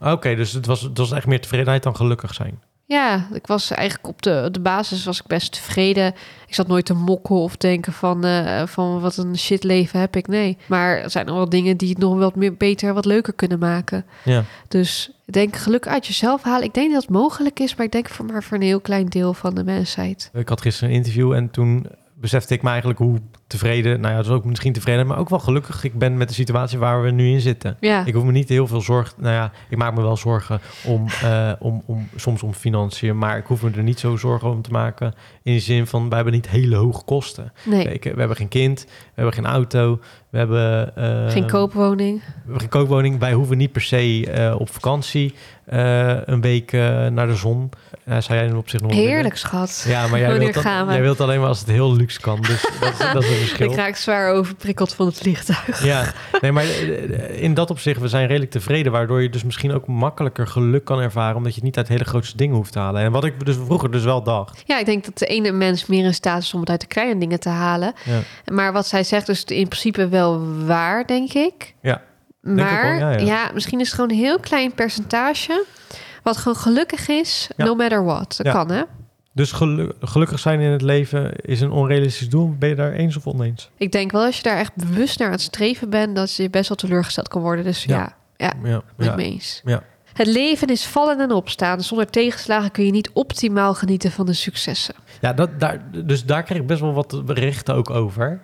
[0.00, 2.60] Oké, dus het was, het was echt meer tevredenheid dan gelukkig zijn.
[2.88, 6.14] Ja, ik was eigenlijk op de, de basis was ik best tevreden.
[6.46, 10.16] Ik zat nooit te mokken of denken van, eh, van wat een shit leven heb
[10.16, 10.26] ik.
[10.26, 13.32] Nee, maar er zijn nog wel dingen die het nog wat meer beter, wat leuker
[13.32, 14.04] kunnen maken.
[14.24, 14.44] Ja.
[14.68, 16.64] Dus ik denk geluk uit jezelf halen.
[16.64, 19.06] Ik denk dat het mogelijk is, maar ik denk voor maar voor een heel klein
[19.06, 20.30] deel van de mensheid.
[20.32, 24.20] Ik had gisteren een interview en toen besefte ik me eigenlijk hoe tevreden, nou ja,
[24.22, 27.10] dus ook misschien tevreden, maar ook wel gelukkig ik ben met de situatie waar we
[27.10, 27.76] nu in zitten.
[27.80, 29.14] Ja, Ik hoef me niet heel veel zorgen.
[29.18, 33.36] Nou ja, ik maak me wel zorgen om, eh, om, om soms om financiën, maar
[33.38, 35.14] ik hoef me er niet zo zorgen om te maken.
[35.42, 37.52] In de zin van, wij hebben niet hele hoge kosten.
[37.64, 42.20] nee, Kijk, we hebben geen kind, we hebben geen auto, we hebben eh, geen koopwoning.
[42.24, 43.18] We hebben geen koopwoning.
[43.18, 45.34] Wij hoeven niet per se eh, op vakantie
[46.24, 46.72] een week
[47.10, 47.70] naar de zon.
[48.18, 49.14] Zou jij op zich nog wel willen?
[49.14, 49.84] Heerlijk, schat.
[49.88, 50.92] Ja, maar jij Wanneer wilt, gaan dan, we?
[50.92, 52.40] jij wilt alleen maar als het heel luxe kan.
[52.40, 53.70] Dus dat, is- dat is verschil.
[53.70, 55.84] Ik raak zwaar overprikkeld van het vliegtuig.
[55.84, 59.72] Ja, nee, maar eh, in dat opzicht, we zijn redelijk tevreden, waardoor je dus misschien
[59.72, 62.78] ook makkelijker geluk kan ervaren, omdat je het niet uit hele grootste dingen hoeft te
[62.78, 63.02] halen.
[63.02, 64.62] En wat ik dus vroeger dus wel dacht.
[64.66, 66.86] Ja, ik denk dat de ene mens meer in staat is om het uit de
[66.86, 67.92] kleine dingen te halen.
[68.04, 68.20] Ja.
[68.52, 71.74] Maar wat zij zegt is in principe wel waar, denk ik.
[71.82, 72.00] Ja, ik
[72.42, 73.50] Maar wel, ja, ja, ja.
[73.54, 75.64] misschien is het gewoon een heel klein percentage
[76.22, 77.64] wat gewoon gelukkig is, Ja.
[77.64, 78.34] no matter what.
[78.36, 78.52] Dat Ja.
[78.52, 78.82] kan, hè?
[79.38, 82.54] Dus gelu- gelukkig zijn in het leven is een onrealistisch doel.
[82.58, 83.70] Ben je daar eens of oneens?
[83.76, 86.50] Ik denk wel als je daar echt bewust naar aan het streven bent, dat je
[86.50, 87.64] best wel teleurgesteld kan worden.
[87.64, 88.16] Dus Ja.
[88.36, 89.60] ja, ja, Ja, eens.
[89.64, 89.82] ja.
[90.12, 91.80] Het leven is vallen en opstaan.
[91.80, 94.94] Zonder tegenslagen kun je niet optimaal genieten van de successen.
[95.20, 98.40] ja dat, daar, dus daar kreeg ik best wel wat berichten ook over.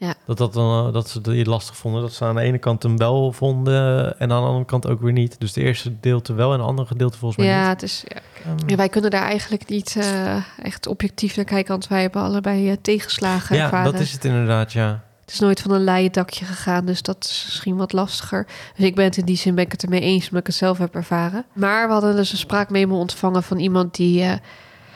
[0.00, 0.14] Ja.
[0.26, 2.02] Dat, dat, dan, eh, dat ze het lastig vonden.
[2.02, 5.00] Dat ze aan de ene kant hem wel vonden en aan de andere kant ook
[5.00, 5.40] weer niet.
[5.40, 7.68] Dus de eerste gedeelte wel en de andere gedeelte volgens mij Ja, niet.
[7.68, 11.70] het is, ja, Ehm, Ja, wij kunnen daar eigenlijk niet eh, echt objectief naar kijken,
[11.70, 13.92] want wij hebben allebei eh, tegenslagen ja, ervaren.
[13.92, 15.02] dat is het inderdaad, ja.
[15.20, 18.46] Het is nooit van een leien dakje gegaan, dus dat is misschien wat lastiger.
[18.76, 20.54] Dus ik ben het in die zin ben ik het ermee eens, omdat ik het
[20.56, 21.44] zelf heb ervaren.
[21.52, 24.24] Maar we hadden dus een spraakmemo ontvangen van iemand die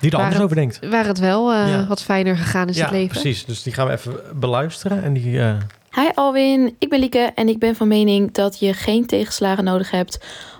[0.03, 0.91] Die er Waar anders het- over denkt.
[0.91, 1.87] waar het wel eh, Ja.
[1.87, 3.09] wat fijner gegaan is ja, het leven.
[3.21, 3.45] precies.
[3.45, 5.03] Dus die gaan we even beluisteren.
[5.03, 5.55] En die, eh,
[5.95, 9.91] Hi Alwin, ik ben Lieke en ik ben van mening dat je geen tegenslagen nodig
[9.91, 10.19] hebt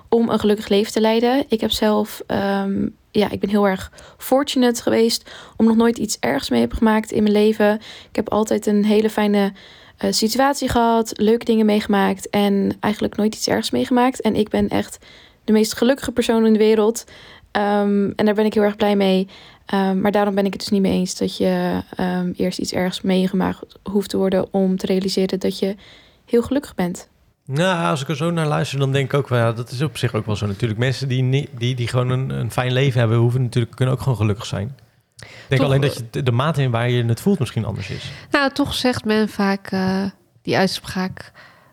[0.09, 1.45] om een gelukkig leven te leiden.
[1.49, 6.17] Ik heb zelf, ehm, ja, ik ben heel erg fortunate geweest om nog nooit iets
[6.21, 7.75] ergs mee heb gemaakt in mijn leven.
[8.09, 9.53] Ik heb altijd een hele fijne
[9.97, 14.21] eh, situatie gehad, leuke dingen meegemaakt en eigenlijk nooit iets ergs meegemaakt.
[14.21, 14.99] En ik ben echt
[15.45, 17.05] de meest gelukkige persoon in de wereld.
[17.53, 19.29] Ehm, en daar ben ik heel erg blij mee.
[19.67, 22.73] Ehm, maar daarom ben ik het dus niet mee eens dat je ehm, eerst iets
[22.73, 25.77] ergs meegemaakt hoeft te worden om te realiseren dat je
[26.25, 27.09] heel gelukkig bent.
[27.47, 29.83] Nou, als ik er zo naar luister, dan denk ik ook wel, ja, dat is
[29.83, 30.81] op zich ook wel zo natuurlijk.
[30.81, 34.01] Mensen die, niet, die, die gewoon een, een fijn leven hebben, hoeven natuurlijk, kunnen ook
[34.01, 34.77] gewoon gelukkig zijn.
[35.17, 37.65] Ik denk Toch- alleen dat je de, de mate in waar je het voelt misschien
[37.65, 38.11] anders is.
[38.31, 40.05] Nou, toch zegt men vaak eh,
[40.43, 41.33] die uitspraak...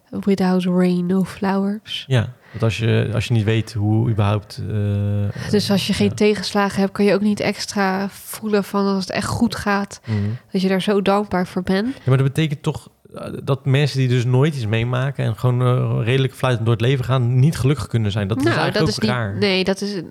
[0.09, 2.05] Without rain, no flowers.
[2.07, 4.61] Ja, want als je, als je niet weet hoe überhaupt...
[4.69, 8.99] eh, Dus als je geen tegenslagen hebt, kan je ook niet extra voelen van als
[9.05, 10.01] het echt goed gaat.
[10.05, 10.17] Mhm.
[10.51, 11.95] Dat je daar zo dankbaar voor bent.
[11.95, 15.25] Ja, maar dat betekent toch eh, dat mensen die dus nooit iets meemaken...
[15.25, 18.27] en gewoon eh, redelijk fluitend door het leven gaan, niet gelukkig kunnen zijn.
[18.27, 19.09] Dat is eigenlijk ook Nou, niet.
[19.09, 19.37] raar.
[19.37, 20.01] Nee, dat is.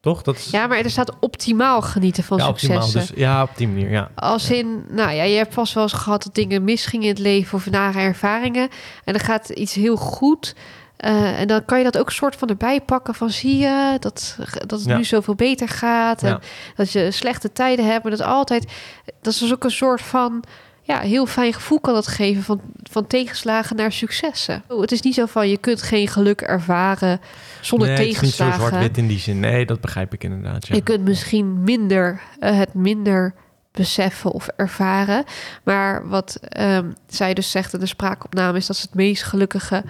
[0.00, 0.22] Toch?
[0.22, 2.82] Dat is, Ja, maar er staat optimaal genieten van ja, optimaal.
[2.82, 3.14] successen.
[3.14, 4.10] Dus, ja, op die manier, ja.
[4.14, 7.22] Als in, nou ja, je hebt vast wel eens gehad dat dingen misgingen in het
[7.22, 8.68] leven of nare ervaringen.
[9.04, 10.54] En dan gaat iets heel goed.
[10.96, 14.36] Eh, en dan kan je dat ook soort van erbij pakken van zie je dat,
[14.66, 14.96] dat het Ja.
[14.96, 16.22] nu zoveel beter gaat.
[16.22, 16.40] En Ja.
[16.76, 18.02] dat je slechte tijden hebt.
[18.02, 18.72] Maar dat is altijd,
[19.20, 20.44] dat is dus ook een soort van
[20.82, 24.62] ja, heel fijn gevoel kan dat geven van, van tegenslagen naar successen.
[24.68, 27.20] Oh, Het is niet zo van je kunt geen geluk ervaren
[27.60, 28.66] zonder nee, het is niet zo tegenslagen.
[28.68, 29.40] zwart-wit in die zin.
[29.40, 30.66] Nee, dat begrijp ik inderdaad.
[30.66, 30.74] Ja.
[30.74, 33.34] Je kunt misschien minder eh, het minder
[33.72, 35.24] beseffen of ervaren.
[35.64, 39.84] Maar wat ehm, zij dus zegt in de spraakopname is dat ze het meest gelukkige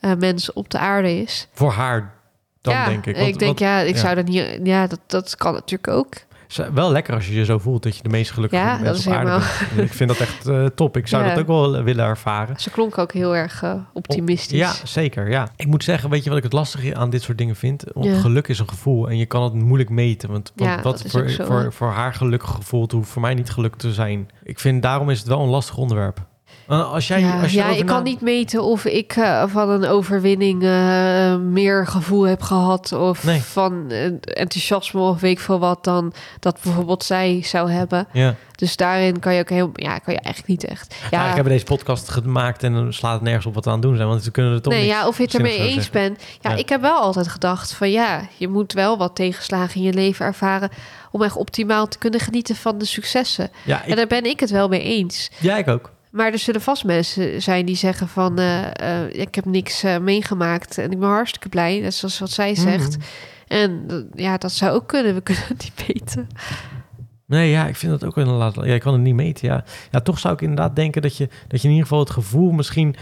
[0.00, 1.48] eh, mens op de aarde is.
[1.52, 2.12] Voor haar
[2.60, 3.16] dan, ja, denk ik.
[3.16, 4.00] ik denk, ja, ik ja.
[4.00, 4.60] zou dat niet.
[4.62, 6.14] Ja, dat, dat kan natuurlijk ook.
[6.48, 9.06] is wel lekker als je je zo voelt dat je de meest gelukkige Ja, mens
[9.06, 9.88] op aarde helemaal- bent.
[9.90, 10.96] Ik vind dat echt eh, top.
[10.96, 12.60] Ik zou dat ook wel willen ervaren.
[12.60, 14.58] Ze klonk ook heel erg eh, optimistisch.
[14.58, 15.30] Ja, zeker.
[15.30, 15.48] Ja.
[15.56, 17.84] Ik moet zeggen, weet je wat ik het lastige aan dit soort dingen vind?
[17.94, 20.30] Geluk is een gevoel en je kan het moeilijk meten.
[20.30, 23.92] Want, wat voor, zo, voor, voor haar gelukkig gevoel hoeft voor mij niet geluk te
[23.92, 24.28] zijn.
[24.42, 26.28] Ik vind daarom is het wel een lastig onderwerp.
[26.78, 29.86] Als jij, ja, als je ja ik kan niet meten of ik eh, van een
[29.86, 32.92] overwinning eh, meer gevoel heb gehad.
[32.92, 33.40] Of Nee.
[33.40, 38.06] van eh, enthousiasme of weet ik veel wat dan dat bijvoorbeeld zij zou hebben.
[38.12, 38.34] Ja.
[38.54, 40.94] Dus daarin kan je ook heel, ja, kan je eigenlijk niet echt.
[41.10, 41.24] Ja.
[41.26, 43.86] Hebben we deze podcast gemaakt en dan slaat het nergens op wat we aan het
[43.86, 44.08] doen zijn.
[44.08, 46.22] Want ze kunnen er toch nee, ja, of je het ermee eens bent.
[46.40, 46.56] Ja, Ja.
[46.56, 50.26] ik heb wel altijd gedacht van ja, je moet wel wat tegenslagen in je leven
[50.26, 50.70] ervaren
[51.10, 53.50] om echt optimaal te kunnen genieten van de successen.
[53.64, 55.30] Ja, En ik, daar ben ik het wel mee eens.
[55.38, 55.90] ja, ik ook.
[56.10, 59.98] Maar er zullen vast mensen zijn die zeggen van eh, eh, ik heb niks eh,
[59.98, 62.96] meegemaakt en ik ben hartstikke blij, net zoals wat zij zegt.
[62.96, 63.06] Mhm.
[63.46, 65.14] En eh, ja, dat zou ook kunnen.
[65.14, 66.28] We kunnen het niet weten.
[67.26, 68.54] Nee, ja, ik vind dat ook inderdaad.
[68.54, 69.48] Ja, ik kan het niet meten.
[69.48, 69.64] Ja.
[69.90, 72.50] ja, toch zou ik inderdaad denken dat je, dat je in ieder geval het gevoel
[72.50, 72.96] misschien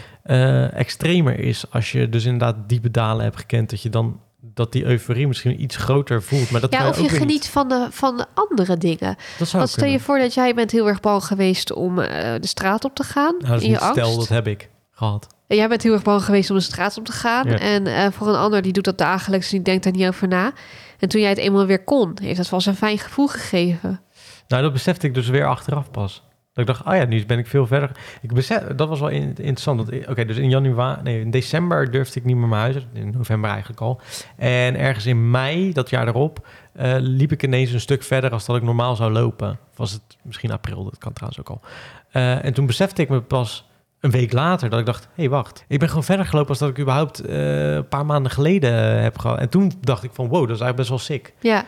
[0.72, 1.70] extremer is.
[1.70, 4.20] Als je dus inderdaad diepe dalen hebt gekend, dat je dan
[4.58, 6.50] dat die euforie misschien iets groter voelt.
[6.50, 7.28] Maar dat kan Ja, of ook je weer niet.
[7.28, 9.16] geniet van de, van de andere dingen.
[9.38, 12.40] Dat zou Want stel je voor dat jij bent heel erg bang geweest om eh,
[12.40, 13.34] de straat op te gaan.
[13.38, 14.18] Nou, dat in je niet stel, angst.
[14.18, 15.26] dat heb ik gehad.
[15.46, 17.48] En Jij bent heel erg bang geweest om de straat op te gaan.
[17.48, 17.58] Ja.
[17.58, 20.28] En eh, voor een ander die doet dat dagelijks en die denkt daar niet over
[20.28, 20.52] na.
[20.98, 24.00] En toen jij het eenmaal weer kon, heeft dat wel eens een fijn gevoel gegeven.
[24.48, 26.22] Nou, dat besefte ik dus weer achteraf pas.
[26.58, 27.90] Dat ik dacht, oh ja, nu ben ik veel verder.
[28.22, 30.06] Ik besef, dat was wel in- interessant.
[30.08, 32.86] Oké, dus in januari, nee, in december durfde ik niet meer mijn huis.
[32.92, 34.00] In november eigenlijk al.
[34.36, 38.44] En ergens in mei, dat jaar erop, eh, liep ik ineens een stuk verder als
[38.46, 39.50] dat ik normaal zou lopen.
[39.70, 41.60] Of was het misschien april, dat kan trouwens ook al.
[42.10, 43.68] Eh, en toen besefte ik me pas
[44.00, 46.58] een week later dat ik dacht, hé hey, wacht, ik ben gewoon verder gelopen als
[46.58, 49.38] dat ik überhaupt eh, een paar maanden geleden heb gehad.
[49.38, 51.32] En toen dacht ik van, wow, dat is eigenlijk best wel sick.
[51.40, 51.64] Ja,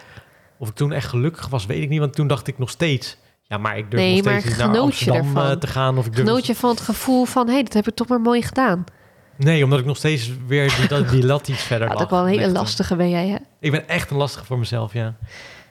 [0.59, 3.19] Of ik toen echt gelukkig was, weet ik niet, want toen dacht ik nog steeds,
[3.51, 5.59] ja, maar ik durf Nee, nog steeds niet naar Amsterdam eh, ervan?
[5.59, 5.99] te gaan.
[5.99, 7.47] Of ik durf genoot je van het gevoel van...
[7.47, 8.85] hé, hey, dat heb ik toch maar mooi gedaan.
[9.37, 12.11] Nee, omdat ik nog steeds weer die, dat- die lat iets verder Ja, dat ook
[12.11, 13.37] wel een hele lastige ben jij, hè?
[13.61, 15.15] Ik ben echt een lastige voor mezelf, ja.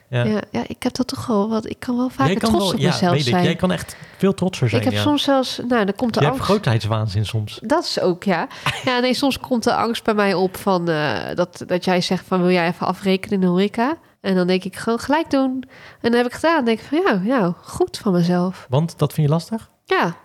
[0.09, 0.23] Ja.
[0.23, 0.41] Ja.
[0.51, 1.69] Ja, ik heb dat toch wel wat.
[1.69, 3.27] Ik kan wel vaker kan trots wel, op ja, mezelf weet ik.
[3.27, 3.43] zijn.
[3.43, 5.01] Jij kan echt veel trotser zijn, ik heb ja.
[5.03, 5.57] soms zelfs...
[5.67, 6.51] Nou, dan komt de Je hebt angst...
[6.51, 7.59] grootheidswaanzin soms.
[7.63, 8.47] Dat is ook, ja.
[8.85, 10.89] Ja, nee, soms komt de angst bij mij op van...
[10.89, 13.97] eh, dat, dat jij zegt van, wil jij even afrekenen in de horeca?
[14.21, 15.63] En dan denk ik, gewoon gelijk doen.
[16.01, 16.55] En dan heb ik gedaan.
[16.55, 18.65] Dan denk ik van, ja, ja, goed van mezelf.
[18.69, 19.69] Want dat vind je lastig?
[19.86, 20.15] Ja.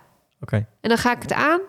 [0.41, 0.55] Oké.
[0.81, 1.59] En dan ga ik het aan.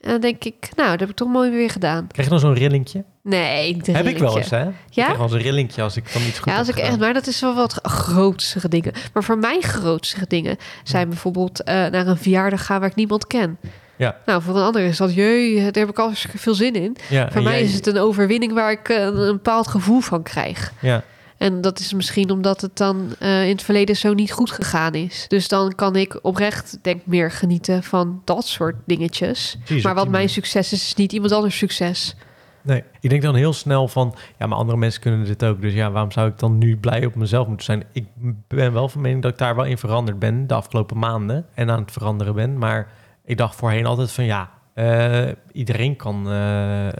[0.00, 2.06] En dan denk ik, nou, dat heb ik toch mooi weer gedaan.
[2.06, 3.04] Krijg je dan zo'n rillingje?
[3.22, 4.68] Nee, niet Heb ik wel eens, hè?
[4.68, 5.02] Ik Ja?
[5.04, 6.98] krijg wel eens een rillingje als ik dan iets goed Ja, als heb ik echt,
[6.98, 8.92] maar dat is wel wat grootste dingen.
[9.12, 13.26] Maar voor mij grootste dingen zijn bijvoorbeeld eh, naar een verjaardag gaan waar ik niemand
[13.26, 13.58] ken.
[13.96, 14.16] Ja.
[14.26, 16.96] Nou, voor een ander is dat, jee, daar heb ik al veel zin in.
[17.08, 20.00] Ja, Voor mij jij- is het een overwinning waar ik eh, een, een bepaald gevoel
[20.00, 20.72] van krijg.
[20.80, 21.02] Ja,
[21.40, 24.94] En dat is misschien omdat het dan eh, in het verleden zo niet goed gegaan
[24.94, 25.24] is.
[25.28, 29.56] Dus dan kan ik oprecht, denk ik, meer genieten van dat soort dingetjes.
[29.64, 30.28] precies, maar wat mijn manier.
[30.28, 32.16] succes is, is niet iemand anders succes.
[32.62, 34.14] Nee, ik denk dan heel snel van...
[34.38, 35.60] Ja, maar andere mensen kunnen dit ook.
[35.60, 37.84] Dus ja, waarom zou ik dan nu blij op mezelf moeten zijn?
[37.92, 38.06] Ik
[38.48, 40.46] ben wel van mening dat ik daar wel in veranderd ben...
[40.46, 42.58] de afgelopen maanden en aan het veranderen ben.
[42.58, 42.92] Maar
[43.24, 44.50] ik dacht voorheen altijd van ja...
[44.74, 46.32] eh, iedereen kan eh,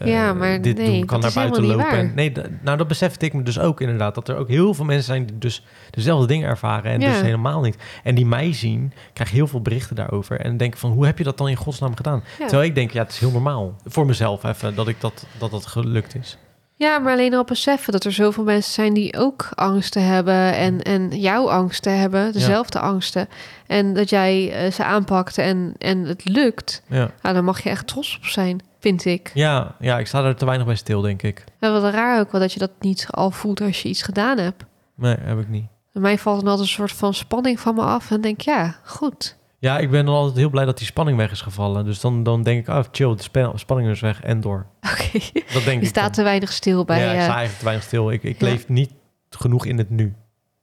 [0.05, 2.11] Ja, eh, maar dit nee, doen, kan naar buiten lopen.
[2.15, 2.31] nee,
[2.61, 4.15] nou dat besefte ik me dus ook inderdaad.
[4.15, 6.91] Dat er ook heel veel mensen zijn die dus dezelfde dingen ervaren.
[6.91, 7.11] En Ja.
[7.11, 7.77] dus helemaal niet.
[8.03, 10.39] En die mij zien, krijg heel veel berichten daarover.
[10.39, 12.23] En denken van, hoe heb je dat dan in godsnaam gedaan?
[12.39, 12.47] Ja.
[12.47, 13.75] Terwijl ik denk, ja, het is heel normaal.
[13.85, 16.37] Voor mezelf even, dat ik dat, dat, dat gelukt is.
[16.81, 20.81] Ja, maar alleen al beseffen dat er zoveel mensen zijn die ook angsten hebben en,
[20.81, 23.27] en jouw angsten hebben, dezelfde angsten.
[23.67, 27.11] En dat jij eh, ze aanpakt en, en het lukt, Ja.
[27.21, 29.31] nou, dan mag je echt trots op zijn, vind ik.
[29.33, 31.43] Ja, ja, ik sta er te weinig bij stil, denk ik.
[31.59, 34.37] En wat raar ook wel dat je dat niet al voelt als je iets gedaan
[34.37, 34.63] hebt.
[34.95, 35.65] Nee, heb ik niet.
[35.93, 38.75] Bij mij valt dan altijd een soort van spanning van me af en denk ja,
[38.83, 39.37] goed.
[39.61, 41.85] Ja, ik ben dan altijd heel blij dat die spanning weg is gevallen.
[41.85, 44.65] Dus dan, dan denk ik, oh, chill, de spa- spanning is weg en door.
[44.91, 45.19] Oké,
[45.53, 46.11] Dat denk je ik staat dan.
[46.11, 46.99] te weinig stil bij...
[46.99, 48.11] Ja, ik eh, sta eigenlijk te weinig stil.
[48.11, 48.45] Ik, ik Ja.
[48.47, 48.91] leef niet
[49.29, 50.13] genoeg in het nu.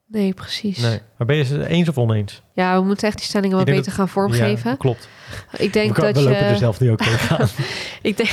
[0.09, 0.79] Nee, precies.
[0.79, 1.01] Nee.
[1.18, 2.42] Maar ben je het eens of oneens?
[2.53, 4.71] Ja, we moeten echt die stellingen wat beter gaan vormgeven.
[4.71, 5.09] Ja, klopt.
[5.57, 6.29] ik denk we, dat we je...
[6.29, 7.49] lopen er zelf nu ook tegenaan.
[8.03, 8.31] Ik denk,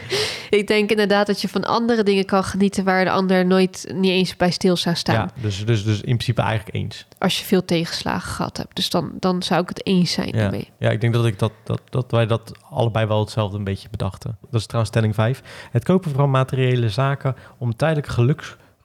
[0.60, 4.10] ik denk inderdaad dat je van andere dingen kan genieten waar de ander nooit niet
[4.10, 5.14] eens bij stil zou staan.
[5.14, 7.06] ja, dus, dus, dus in principe eigenlijk eens.
[7.18, 8.76] Als je veel tegenslagen gehad hebt.
[8.76, 10.44] Dus dan, dan zou ik het eens zijn Ja.
[10.44, 10.70] ermee.
[10.78, 13.88] ja, ik denk dat, ik dat, dat, dat wij dat allebei wel hetzelfde een beetje
[13.90, 14.36] bedachten.
[14.50, 15.42] Dat is trouwens stelling 5.
[15.70, 18.08] Het kopen van materiële zaken om tijdelijk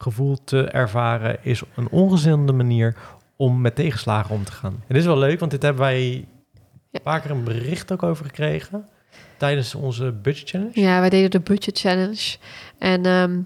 [0.03, 1.37] geluksgevoel te ervaren...
[1.41, 2.95] is een ongezonde manier
[3.35, 4.71] om met tegenslagen om te gaan.
[4.73, 6.25] En dit is wel leuk, want dit hebben wij
[6.89, 6.99] Ja.
[7.03, 8.85] paar keer een bericht ook over gekregen...
[9.37, 10.81] tijdens onze budget challenge.
[10.81, 12.37] Ja, wij deden de budget challenge.
[12.77, 13.39] En ehm,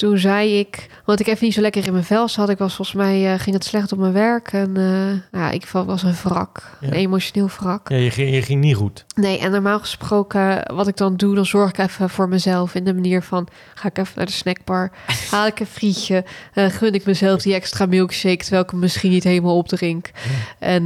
[0.00, 2.48] toen zei ik, want ik even niet zo lekker in mijn vel zat.
[2.48, 4.52] Ik was volgens mij, eh, ging het slecht op mijn werk.
[4.52, 6.62] En eh, ja, ik was een wrak.
[6.80, 6.86] Ja.
[6.86, 7.88] Een emotioneel wrak.
[7.88, 9.04] Ja, je ging, je ging niet goed.
[9.14, 12.74] Nee, en normaal gesproken, wat ik dan doe, dan zorg ik even voor mezelf.
[12.74, 14.90] In de manier van, ga ik even naar de snackbar,
[15.30, 19.10] haal ik een frietje, eh, gun ik mezelf die extra milkshake, terwijl ik hem misschien
[19.10, 20.10] niet helemaal opdrink.
[20.58, 20.82] En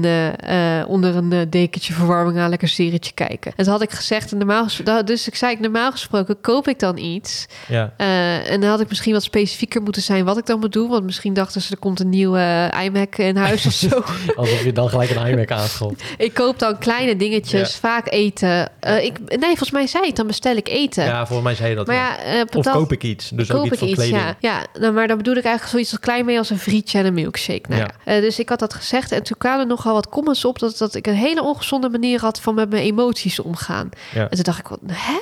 [0.87, 3.53] onder een dekentje verwarming aan lekker serietje kijken.
[3.57, 6.69] En toen had ik gezegd, en normaal, nou, dus ik zei, ik, normaal gesproken koop
[6.69, 7.47] ik dan iets.
[7.69, 10.89] Ja, en dan had ik misschien wat specifieker moeten zijn wat ik dan moet doen.
[10.89, 13.89] Want misschien dachten ze, er komt een nieuwe eh, iMac in huis of zo.
[14.37, 16.03] alsof je dan gelijk een iMac aanschopt.
[16.19, 17.79] Ik koop dan kleine dingetjes, Ja.
[17.79, 18.71] vaak eten.
[18.81, 21.05] Eh, ik, nee, volgens mij zei het, dan bestel ik eten.
[21.05, 21.87] Ja, volgens mij zei je dat.
[21.87, 22.19] maar ja.
[22.19, 23.29] eh, Of koop ik iets.
[23.29, 24.21] Dus ook koop iets ik van iets, kleding.
[24.23, 24.37] ja.
[24.41, 27.07] ja nou, maar dan bedoel ik eigenlijk zoiets als klein mee als een frietje en
[27.07, 27.69] een milkshake.
[27.69, 28.21] Nou, Ja.
[28.21, 30.59] dus ik had dat gezegd en toen kwamen er nogal wat comments op...
[30.59, 33.89] dat, dat ik een hele ongezonde manier had van met mijn emoties omgaan.
[34.15, 35.19] En toen dacht ik, wat, hè?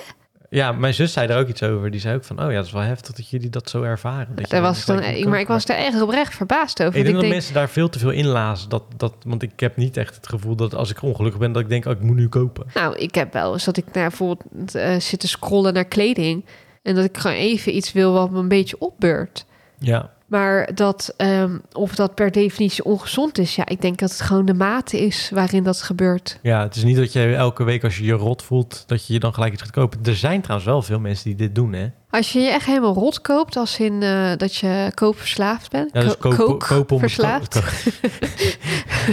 [0.52, 1.90] Ja, mijn zus zei er ook iets over.
[1.90, 4.34] Die zei ook van, oh ja, dat is wel heftig dat jullie dat zo ervaren.
[4.34, 6.98] Dat Daar was ik dan, ik, maar ik was daar echt oprecht verbaasd over.
[6.98, 8.68] Ik denk dat mensen daar veel te veel in lazen.
[8.68, 11.62] Dat, dat, want ik heb niet echt het gevoel dat als ik ongelukkig ben, dat
[11.62, 12.66] ik denk, oh, ik moet nu kopen.
[12.74, 16.44] Nou, ik heb wel eens dat ik naar bijvoorbeeld eh, zit te scrollen naar kleding...
[16.82, 19.46] en dat ik gewoon even iets wil wat me een beetje opbeurt.
[19.78, 24.20] Ja, Maar dat, ehm, of dat per definitie ongezond is, ja, ik denk dat het
[24.20, 26.38] gewoon de mate is waarin dat gebeurt.
[26.42, 29.12] ja, het is niet dat je elke week als je je rot voelt, dat je
[29.12, 29.98] je dan gelijk iets gaat kopen.
[30.04, 31.86] Er zijn trouwens wel veel mensen die dit doen, hè?
[32.10, 35.90] Als je je echt helemaal rot koopt, als in eh, dat je koopverslaafd bent.
[35.92, 37.54] Ja, dus Ko- kopen, om verslaafd.
[37.54, 37.64] het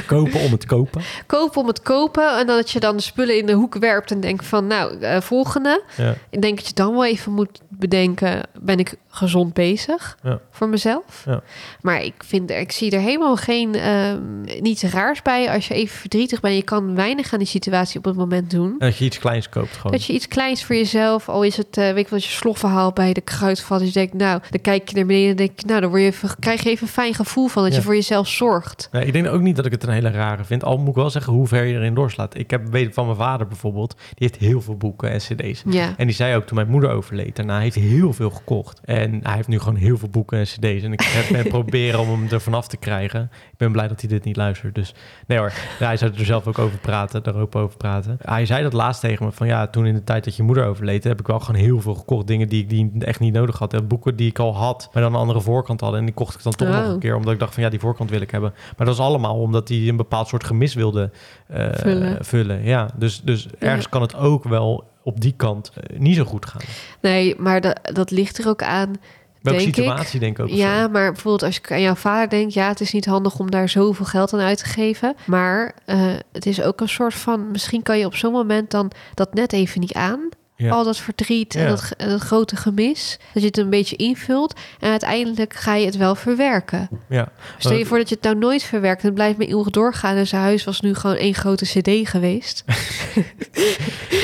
[0.08, 1.02] ko- kopen om het kopen.
[1.26, 4.20] Kopen om het kopen en dat je dan de spullen in de hoek werpt en
[4.20, 5.84] denkt van, nou, eh, volgende.
[5.98, 6.16] Ja.
[6.30, 10.40] Ik denk dat je dan wel even moet bedenken, ben ik gezond bezig Ja.
[10.52, 11.24] voor mezelf.
[11.26, 11.42] Ja.
[11.82, 15.98] Maar ik, vind, ik zie er helemaal geen ehm, niets raars bij als je even
[16.00, 16.56] verdrietig bent.
[16.56, 18.70] Je kan weinig aan die situatie op het moment doen.
[18.72, 19.92] En dat je iets kleins koopt gewoon.
[19.92, 22.92] Dat je iets kleins voor jezelf, al is het, eh, weet ik wat, je slofverhaal
[22.94, 23.80] bij de kruidvat.
[23.80, 26.02] Dus je denkt, nou, dan kijk je naar beneden en denk je, nou, dan word
[26.02, 27.78] je even, krijg je even een fijn gevoel van dat Ja.
[27.78, 28.90] je voor jezelf zorgt.
[28.92, 30.64] Ik denk ook niet dat ik het een hele rare vind.
[30.64, 32.38] Al moet ik wel zeggen hoe ver je erin doorslaat.
[32.38, 33.96] Ik heb weet van mijn vader bijvoorbeeld.
[33.98, 35.64] Die heeft heel veel boeken en cd's.
[35.66, 35.94] Ja.
[35.98, 37.36] En die zei ook toen mijn moeder overleed.
[37.36, 38.80] Daarna heeft hij heel veel gekocht.
[38.84, 40.84] En hij heeft nu gewoon heel veel boeken en cd's.
[40.84, 43.22] En ik ben proberen om hem er vanaf te krijgen.
[43.52, 44.76] Ik ben blij dat hij dit niet luistert.
[44.76, 44.94] Dus
[45.28, 47.24] nee hoor, hij zou er zelf ook over praten.
[47.24, 48.18] Daar ook over praten.
[48.22, 49.32] Hij zei dat laatst tegen me.
[49.32, 51.04] Van ja, toen in de tijd dat je moeder overleed...
[51.04, 52.28] heb ik wel gewoon heel veel gekocht.
[52.28, 53.74] Dingen die ik die echt niet nodig had.
[53.74, 56.00] En boeken die ik al had, maar dan een andere voorkant hadden.
[56.00, 56.76] En die kocht ik dan toch Oh.
[56.76, 57.16] nog een keer.
[57.16, 58.54] Omdat ik dacht van ja, die voorkant wil ik hebben.
[58.78, 61.12] Maar dat was allemaal omdat hij een bepaald soort gemis wilde
[61.48, 62.26] eh, Vullen.
[62.26, 62.64] vullen.
[62.64, 66.46] Ja, dus, dus ergens kan het ook wel op die kant eh, niet zo goed
[66.46, 66.62] gaan.
[67.02, 68.96] Nee, maar dat, dat ligt er ook aan.
[69.42, 70.20] Welke denk situatie ik.
[70.20, 70.50] denk ik ook.
[70.50, 70.90] Ja, zo.
[70.90, 73.70] maar bijvoorbeeld als ik aan jouw vader denk, ja, het is niet handig om daar
[73.70, 75.16] zoveel geld aan uit te geven.
[75.26, 78.92] Maar eh, het is ook een soort van, misschien kan je op zo'n moment dan
[79.14, 80.30] dat net even niet aan.
[80.62, 80.70] Ja.
[80.72, 81.68] Al dat verdriet en Ja.
[81.70, 83.18] dat, ge- en dat grote gemis.
[83.34, 84.54] Dat je het een beetje invult.
[84.80, 86.90] En uiteindelijk ga je het wel verwerken.
[87.08, 87.28] ja.
[87.58, 89.04] Stel je voor dat je het nou nooit verwerkt.
[89.04, 90.16] En blijft maar eeuwig doorgaan.
[90.16, 92.64] En zijn huis was nu gewoon één grote cd geweest.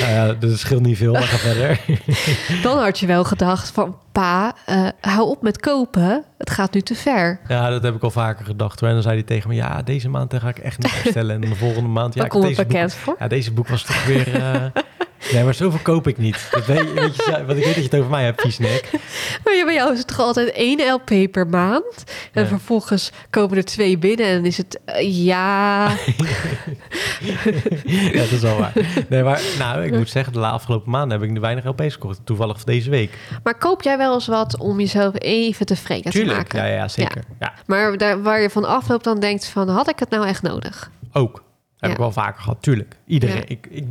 [0.00, 1.80] Nou ja, dat scheelt niet veel, maar ga verder.
[2.62, 3.96] Dan had je wel gedacht van...
[4.12, 6.24] Pa, eh, hou op met kopen.
[6.38, 7.40] Het gaat nu te ver.
[7.48, 8.80] Ja, dat heb ik al vaker gedacht.
[8.80, 8.88] hoor.
[8.88, 11.34] En dan zei hij tegen me, ja, deze maand ga ik echt niet bestellen.
[11.34, 13.16] En de volgende maand, ja, ik het deze boek, voor.
[13.18, 14.34] ja, deze boek was toch weer...
[14.34, 14.64] eh,
[15.32, 16.48] Nee, maar zoveel koop ik niet.
[16.50, 18.90] Dat weet, weet je, want ik weet dat je het over mij hebt, viesnek.
[19.44, 22.04] Maar ja, bij jou is het toch altijd één LP per maand?
[22.32, 22.48] En Ja.
[22.48, 24.80] vervolgens komen er twee binnen en dan is het...
[24.84, 25.88] eh, ja,
[27.84, 28.72] ja, dat is wel waar.
[29.08, 32.20] Nee, maar nou, ik moet zeggen, de afgelopen maanden heb ik weinig LP's gekocht.
[32.24, 33.18] Toevallig deze week.
[33.42, 36.58] maar koop jij wel eens wat om jezelf even tevreden te Tuurlijk, maken?
[36.58, 37.22] ja, ja, zeker.
[37.40, 37.52] Ja.
[37.66, 39.68] Maar daar, waar je van afloopt dan denkt van...
[39.68, 40.90] had ik het nou echt nodig?
[41.12, 41.44] Ook.
[41.76, 41.90] Heb Ja.
[41.90, 42.96] ik wel vaker gehad, tuurlijk.
[43.06, 43.36] Iedereen.
[43.36, 43.42] Ja.
[43.46, 43.84] Ik, ik,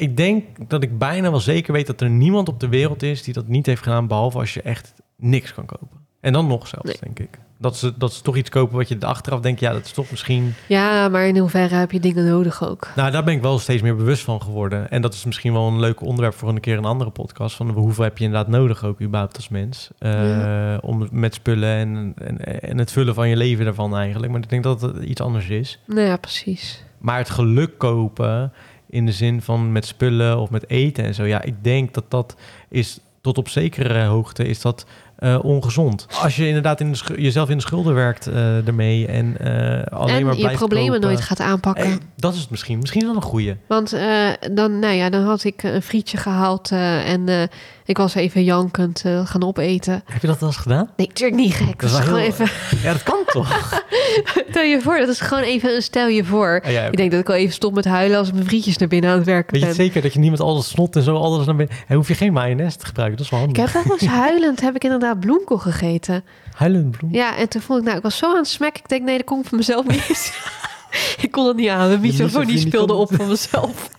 [0.00, 3.22] ik denk dat ik bijna wel zeker weet dat er niemand op de wereld is
[3.22, 5.98] die dat niet heeft gedaan, behalve als je echt niks kan kopen.
[6.20, 6.96] En dan nog zelfs, Nee.
[7.00, 7.38] denk ik.
[7.58, 10.10] Dat ze, dat ze toch iets kopen wat je achteraf denkt, ja, dat is toch
[10.10, 10.54] misschien...
[10.68, 12.88] Ja, maar in hoeverre heb je dingen nodig ook?
[12.96, 14.90] Nou, daar ben ik wel steeds meer bewust van geworden.
[14.90, 17.56] En dat is misschien wel een leuk onderwerp voor een keer een andere podcast.
[17.56, 19.90] Van hoeveel heb je inderdaad nodig ook überhaupt als mens?
[19.98, 20.78] Ja.
[20.82, 24.32] Om met spullen en, en, en het vullen van je leven daarvan eigenlijk.
[24.32, 25.80] Maar ik denk dat het iets anders is.
[25.86, 26.84] Nou ja, precies.
[26.98, 28.52] Maar het geluk kopen
[28.90, 31.24] in de zin van met spullen of met eten en zo.
[31.24, 32.36] Ja, ik denk dat dat
[32.68, 34.86] is tot op zekere hoogte is dat
[35.20, 36.06] eh, ongezond.
[36.22, 40.16] Als je inderdaad in de jezelf in de schulden werkt eh ermee en eh, alleen
[40.16, 41.00] en maar je problemen kopen.
[41.00, 42.00] nooit gaat aanpakken.
[42.16, 42.78] Dat is het misschien.
[42.78, 43.56] Misschien is dat een goeie.
[43.66, 43.90] Want
[44.52, 47.48] dan, nou ja, dan had ik een frietje gehaald eh, en
[47.90, 50.02] ik was even jankend eh, gaan opeten.
[50.04, 50.90] Heb je dat wel eens gedaan?
[50.96, 51.66] Nee, natuurlijk niet gek.
[51.80, 52.48] Dat Dat is gewoon heel- even,
[52.82, 53.82] Ja, dat kan toch?
[54.50, 56.60] stel je voor, dat is gewoon even een stel je voor.
[56.64, 58.88] Ja, ja, Ik denk dat ik al even stop met huilen als mijn vriendjes naar
[58.88, 59.76] binnen aan het werken Weet je ben.
[59.76, 61.76] het zeker dat je niet met al dat snot en zo alles naar binnen...
[61.88, 63.72] En hoef je geen mayonaise te gebruiken, dat is wel Ik handig.
[63.72, 66.24] heb wel eens huilend, heb ik inderdaad bloemkool gegeten.
[66.54, 67.14] Huilend bloem.
[67.14, 68.58] Ja, en toen vond ik, nou, ik was zo aan het.
[68.60, 70.32] Ik denk, nee, dat komt van mezelf niet.
[71.24, 71.88] ik kon het niet aan.
[71.88, 73.90] Mijn microfoon die speelde op van mezelf.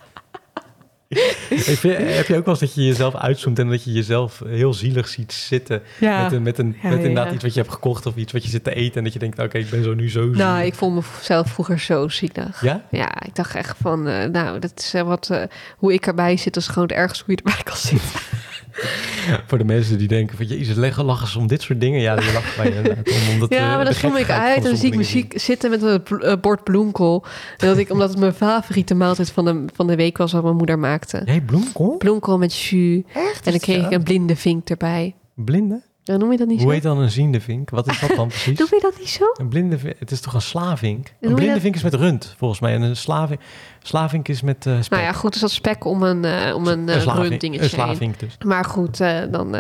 [1.50, 4.74] Vind- heb je ook wel eens dat je jezelf uitzoomt en dat je jezelf heel
[4.74, 6.24] zielig ziet zitten Ja.
[6.24, 7.34] met, een, met, een, Ja, met inderdaad ja.
[7.34, 9.20] iets wat je hebt gekocht of iets wat je zit te eten en dat je
[9.20, 10.38] denkt, oké, ik ben zo nu zo zielig.
[10.38, 12.62] Nou, ik vond mezelf vroeger zo zielig.
[12.62, 12.86] Ja?
[12.92, 15.42] Ja, ik dacht echt van, eh, nou, dat is eh, wat, eh,
[15.78, 18.20] hoe ik erbij zit, dat is gewoon het ergste hoe je erbij kan zitten.
[19.48, 22.02] Voor de mensen die denken van, jezus, leggen lachen ze om dit soort dingen.
[22.02, 23.10] Ja, die lachen bij je inderdaad.
[23.10, 25.70] Om, omdat, ja, eh, maar dan zoom ik uit en dan zie ik muziek zitten
[25.70, 27.24] met een eh, bord bloemkool.
[27.58, 30.44] En dat ik, omdat het mijn favoriete maaltijd van de, van de week was wat
[30.44, 31.22] mijn moeder maakte.
[31.26, 31.98] Jij bloemkool?
[31.98, 33.04] Bloemkool met jus.
[33.44, 35.16] En dan kreeg ik een blinde vink erbij.
[35.36, 35.82] Blinde?
[36.04, 36.74] Ja, noem je dat niet Hoe zo?
[36.74, 37.70] heet dan een ziende vink?
[37.70, 38.60] Wat is dat dan precies?
[38.60, 39.24] Noem je dat niet zo?
[39.34, 41.14] Een blinde vink, het is toch een slavink?
[41.20, 41.62] Een blinde dat?
[41.62, 42.74] vink is met rund, volgens mij.
[42.74, 43.42] En een slavink,
[43.82, 44.90] slavink is met eh spek.
[44.90, 48.38] Nou ja, goed, dus dat spek om een, eh om een, uh, dingetje slavink dus.
[48.46, 48.98] Maar goed,
[49.32, 49.56] dan...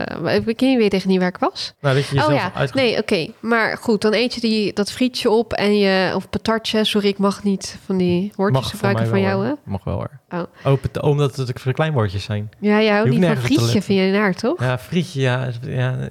[0.45, 1.73] ik je weer tegen niet waar ik was.
[1.81, 3.27] Nou, dat je jezelf oh ja, nee, oké.
[3.39, 6.11] Maar goed, dan eet je die, dat frietje op en je...
[6.15, 9.53] Of patatje, sorry, ik mag niet van die woordjes Mag gebruiken van jou, hè?
[9.63, 10.19] Mag wel hoor.
[10.29, 10.73] Oh.
[10.73, 12.49] Oh, omdat het verkleinwoordjes zijn.
[12.59, 14.59] Ja, jij houdt niet van frietje, vind je naar, toch?
[14.59, 15.49] Ja, frietje, ja.
[15.61, 16.07] ja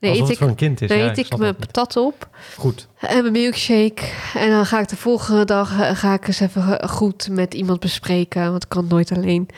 [0.00, 0.88] Nee, alsof eet het ik, voor een kind is.
[0.88, 2.88] dan ja, eet ik snap mijn patat op Goed.
[3.00, 4.02] en mijn milkshake.
[4.34, 7.54] En dan ga ik de volgende dag eh, ga ik eens even eh, goed met
[7.54, 8.50] iemand bespreken.
[8.50, 9.48] Want ik kan nooit alleen.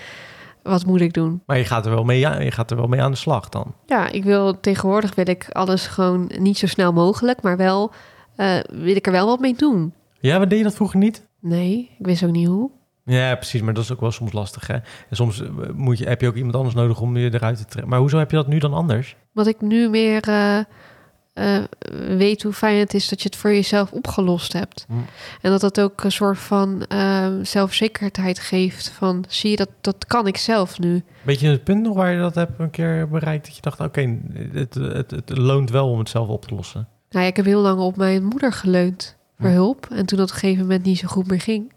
[0.62, 1.42] Wat moet ik doen?
[1.46, 3.48] Maar je gaat, er wel mee, aan- je gaat er wel mee aan de slag
[3.48, 3.74] dan.
[3.86, 7.92] Ja, ik wil tegenwoordig wil ik alles gewoon niet zo snel mogelijk, maar wel
[8.36, 9.94] eh, wil ik er wel wat mee doen.
[10.20, 11.26] Ja, maar deed je dat vroeger niet?
[11.40, 12.70] Nee, ik wist ook niet hoe.
[13.04, 13.60] Ja, precies.
[13.60, 14.66] Maar dat is ook wel soms lastig.
[14.66, 14.74] Hè?
[14.74, 17.64] En soms eh, moet je, heb je ook iemand anders nodig om je eruit te
[17.64, 17.90] trekken.
[17.90, 19.16] Maar hoezo heb je dat nu dan anders?
[19.32, 20.58] Wat ik nu meer eh,
[21.32, 21.62] eh,
[22.16, 24.84] weet hoe fijn het is dat je het voor jezelf opgelost hebt.
[24.88, 24.94] Hm.
[25.40, 28.88] En dat dat ook een soort van ehm, zelfzekerheid geeft.
[28.88, 31.04] Van zie je dat, dat kan ik zelf nu.
[31.22, 33.46] Weet je het punt nog waar je dat hebt een keer bereikt?
[33.46, 34.18] Dat je dacht, oké,
[34.52, 36.88] het, het, het loont wel om het zelf op te lossen.
[37.10, 39.54] Nou, ja, ik heb heel lang op mijn moeder geleund voor Hm.
[39.54, 39.86] hulp.
[39.90, 41.72] En toen dat op een gegeven moment niet zo goed meer ging.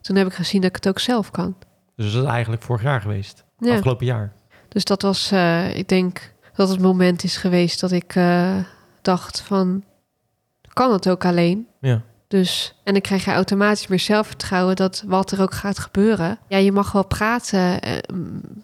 [0.00, 1.56] Toen heb ik gezien dat ik het ook zelf kan.
[1.96, 3.44] Dus dat is eigenlijk vorig jaar geweest.
[3.58, 3.74] Ja.
[3.74, 4.32] Afgelopen jaar.
[4.68, 8.56] Dus dat was, eh, ik denk dat het moment is geweest dat ik eh,
[9.02, 9.84] dacht van,
[10.72, 11.66] kan het ook alleen?
[11.80, 12.02] Ja.
[12.28, 16.38] Dus, en dan krijg je automatisch meer zelfvertrouwen dat wat er ook gaat gebeuren.
[16.48, 17.96] Ja, je mag wel praten eh,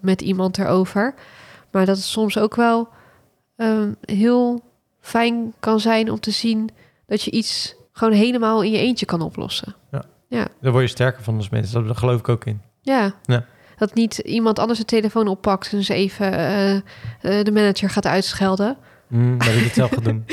[0.01, 1.15] met iemand erover.
[1.71, 2.89] Maar dat het soms ook wel
[3.57, 4.63] ehm, heel
[5.01, 6.71] fijn kan zijn om te zien
[7.07, 9.75] dat je iets gewoon helemaal in je eentje kan oplossen.
[10.29, 11.87] Daar word je sterker van als mensen.
[11.87, 12.61] Daar geloof ik ook in.
[12.81, 13.15] Ja.
[13.23, 13.45] Ja.
[13.77, 16.83] Dat niet iemand anders de telefoon oppakt en ze even eh, eh,
[17.21, 18.77] de manager gaat uitschelden.
[19.09, 20.25] Mm, dat ik het zelf ga doen.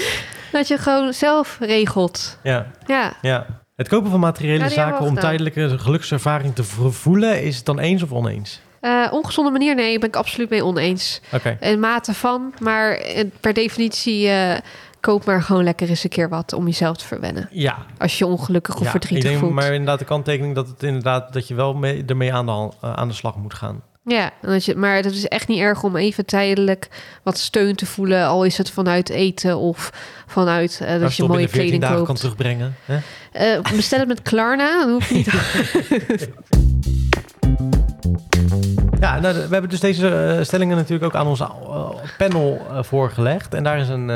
[0.51, 2.37] Dat je gewoon zelf regelt.
[2.43, 3.45] Ja, Ja, ja.
[3.75, 7.79] Het kopen van materiële Ja, hebben zaken om tijdelijke gelukservaring te voelen, is het dan
[7.79, 8.61] eens of oneens?
[8.79, 11.21] Eh, ongezonde manier, nee, ben ik absoluut mee oneens.
[11.33, 11.57] Oké.
[11.59, 13.01] En mate van, maar
[13.39, 14.29] per definitie
[15.03, 17.49] koop maar gewoon lekker eens een keer wat om jezelf te verwennen.
[17.51, 19.53] Ja, Als je ongelukkig of ja, verdrietig ik denk, voelt.
[19.53, 22.75] maar inderdaad de kanttekening dat het inderdaad dat je wel mee, ermee aan de, hand-
[22.81, 23.81] eh, aan de slag moet gaan.
[24.05, 26.87] Ja, dat je, maar het is echt niet erg om even tijdelijk
[27.23, 28.25] wat steun te voelen.
[28.27, 29.91] Al is het vanuit eten of
[30.27, 32.75] vanuit eh, dat Als je mooie binnen 14 kleding dagen kan terugbrengen.
[32.85, 32.97] Hè?
[33.31, 35.33] Eh, bestel het met Klarna, dan hoef je niet...
[39.03, 41.49] Ja, nou, we hebben dus deze eh, stellingen natuurlijk ook aan ons eh,
[42.17, 43.53] panel eh, voorgelegd.
[43.53, 44.07] En daar is een,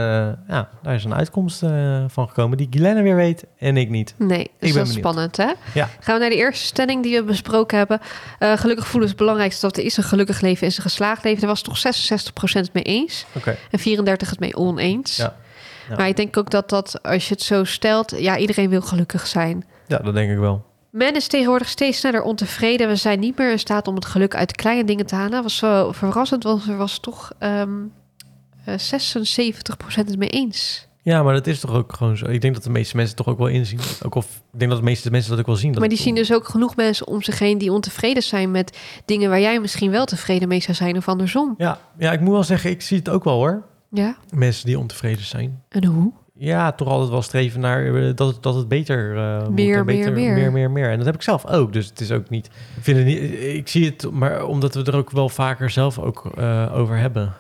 [0.47, 1.59] ja, daar is een uitkomst
[2.07, 4.15] van gekomen die Guylaine weer weet en ik niet.
[4.17, 5.51] Nee, dus ben dat is spannend, hè?
[5.73, 5.89] Ja.
[5.99, 7.99] Gaan we naar de eerste stelling die we besproken hebben.
[8.39, 11.39] Gelukkig voelen is het belangrijkste dat er is een gelukkig leven is een geslaagd leven.
[11.39, 11.81] Daar was toch 66%
[12.51, 13.25] het mee eens
[13.71, 15.15] en 34% het mee oneens.
[15.15, 15.35] Ja.
[15.89, 15.95] Ja.
[15.95, 19.27] Maar ik denk ook dat dat, als je het zo stelt, ja, iedereen wil gelukkig
[19.27, 19.65] zijn.
[19.88, 20.65] Ja, dat denk ik wel.
[20.97, 22.87] Men is tegenwoordig steeds sneller ontevreden.
[22.87, 25.31] We zijn niet meer in staat om het geluk uit kleine dingen te halen.
[25.31, 27.69] Dat was zo verrassend, want er was toch ehm
[28.65, 30.87] eh, 76% het mee eens.
[31.01, 32.25] Ja, maar dat is toch ook gewoon zo.
[32.25, 33.79] Ik denk dat de meeste mensen het toch ook wel inzien.
[34.05, 35.73] Ook of ik denk dat de meeste mensen dat ook wel zien.
[35.79, 39.29] Maar die zien dus ook genoeg mensen om zich heen die ontevreden zijn met dingen
[39.29, 41.55] waar jij misschien wel tevreden mee zou zijn of andersom.
[41.57, 43.63] Ja, ja, ik moet wel zeggen, ik zie het ook wel hoor.
[43.91, 45.63] Ja, Mensen die ontevreden zijn.
[45.69, 46.11] en hoe?
[46.39, 49.13] Ja, toch altijd wel streven naar eh, dat, het- dat het beter
[49.43, 50.35] moet Meer, en beter, meer, meer.
[50.35, 50.89] meer, meer, meer.
[50.91, 51.73] En dat heb ik zelf ook.
[51.73, 52.45] Dus het is ook niet.
[52.77, 53.21] Ik vind het niet.
[53.39, 57.33] Ik zie het, maar omdat we er ook wel vaker zelf ook eh, over hebben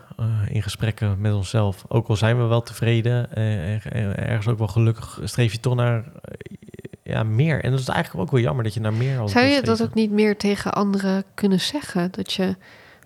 [0.49, 1.85] in gesprekken met onszelf.
[1.87, 5.75] Ook al zijn we wel tevreden en, en ergens ook wel gelukkig, streef je toch
[5.75, 6.03] naar
[7.03, 7.63] ja meer.
[7.63, 9.29] En dat is eigenlijk ook wel jammer dat je naar meer.
[9.29, 12.11] Zou je dat ook niet meer tegen anderen kunnen zeggen?
[12.11, 12.55] Dat je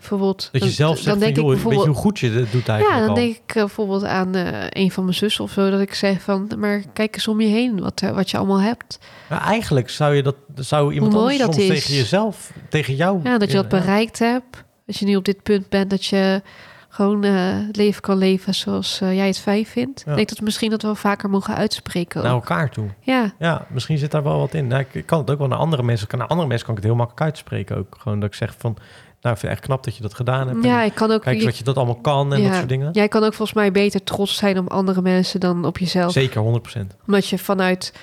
[0.09, 0.49] bijvoorbeeld...
[0.51, 2.29] Dat je zelf zegt dan van, denk ik joh, weet je bijvoorbeeld- hoe goed je
[2.29, 3.15] het doet eigenlijk Ja, dan al.
[3.23, 5.69] denk ik eh, bijvoorbeeld aan eh, een van mijn zussen of zo...
[5.69, 8.61] dat ik zeg van, maar kijk eens om je heen wat, er- wat je allemaal
[8.61, 8.99] hebt.
[9.29, 11.67] Maar eigenlijk zou je dat zou iemand anders dat soms is.
[11.83, 13.19] tegen jezelf, tegen jou.
[13.23, 13.79] Ja, dat je dat ja.
[13.79, 14.63] bereikt hebt.
[14.85, 16.41] Dat je nu op dit punt bent dat je
[16.89, 17.31] gewoon eh,
[17.67, 20.01] het leven kan leven zoals eh, jij het fijn vindt.
[20.05, 20.09] Ja.
[20.11, 22.17] Ik denk dat we misschien dat wel vaker mogen uitspreken.
[22.19, 22.23] ook.
[22.25, 22.87] Naar elkaar toe.
[23.01, 24.67] Ja, Ja, misschien zit daar wel wat in.
[24.67, 26.07] Nou, ik, ik kan het ook wel naar andere mensen.
[26.17, 27.95] Naar andere mensen kan ik het heel makkelijk uitspreken ook.
[27.99, 28.77] Gewoon dat ik zeg van,
[29.21, 30.63] nou, ik vind het echt knap dat je dat gedaan hebt.
[30.63, 31.21] ja, ik kan ook...
[31.21, 32.47] Kijk je- dat je dat allemaal kan en Ja.
[32.47, 32.91] dat soort dingen.
[32.91, 36.11] Jij kan ook volgens mij beter trots zijn op andere mensen dan op jezelf.
[36.11, 36.95] Zeker, 100%.
[37.07, 37.93] Omdat je vanuit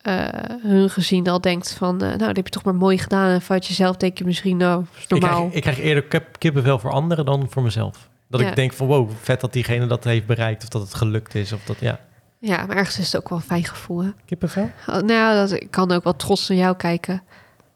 [0.00, 0.24] eh,
[0.62, 1.94] hun gezien al denkt van...
[2.02, 3.30] eh, nou, dat heb je toch maar mooi gedaan.
[3.30, 5.36] En vanuit jezelf denk je misschien, nou, is Ik normaal.
[5.38, 8.08] krijg, ik krijg eerder kip, kippenvel voor anderen dan voor mezelf.
[8.28, 8.48] Dat Ja.
[8.48, 10.62] ik denk van, wow, vet dat diegene dat heeft bereikt.
[10.62, 11.52] Of dat het gelukt is.
[11.52, 12.00] Of dat, ja.
[12.38, 14.10] Ja, maar ergens is het ook wel een fijn gevoel, hè?
[14.24, 14.70] Kippenvel?
[14.86, 17.22] Oh, nou, dat, ik kan ook wel trots naar jou kijken.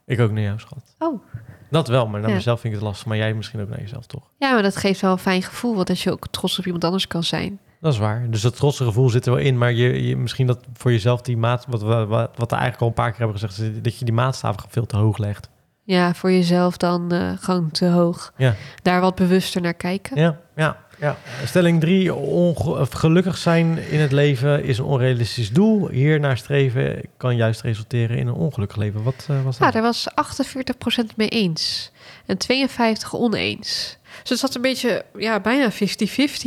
[0.07, 0.95] Ik ook naar jou, schat.
[0.99, 1.23] Oh.
[1.71, 2.35] Dat wel, maar naar Ja.
[2.37, 3.07] mezelf vind ik het lastig.
[3.07, 4.23] Maar jij misschien ook naar jezelf, toch?
[4.39, 5.75] Ja, maar dat geeft wel een fijn gevoel.
[5.77, 7.59] Want als je ook trots op iemand anders kan zijn.
[7.81, 8.31] Dat is waar.
[8.31, 9.59] Dus dat trotse gevoel zit er wel in.
[9.59, 11.65] Maar je, je, misschien dat voor jezelf die maat...
[11.69, 13.85] Wat we, wat, wat we eigenlijk al een paar keer hebben gezegd...
[13.85, 15.49] dat je die maatstaaf veel te hoog legt.
[15.85, 18.33] Ja, voor jezelf dan eh, gewoon te hoog.
[18.37, 18.55] Ja.
[18.83, 20.21] Daar wat bewuster naar kijken.
[20.21, 21.17] Ja, ja, ja.
[21.45, 22.15] Stelling drie.
[22.15, 25.89] Onge- of gelukkig zijn in het leven is een onrealistisch doel.
[25.89, 29.03] Hier naar streven kan juist resulteren in een ongelukkig leven.
[29.03, 29.73] Wat eh, was Ja, dat?
[29.73, 31.93] daar was 48% mee eens.
[32.27, 33.99] En 52% oneens.
[34.21, 35.77] Dus het zat een beetje, ja, bijna 50-50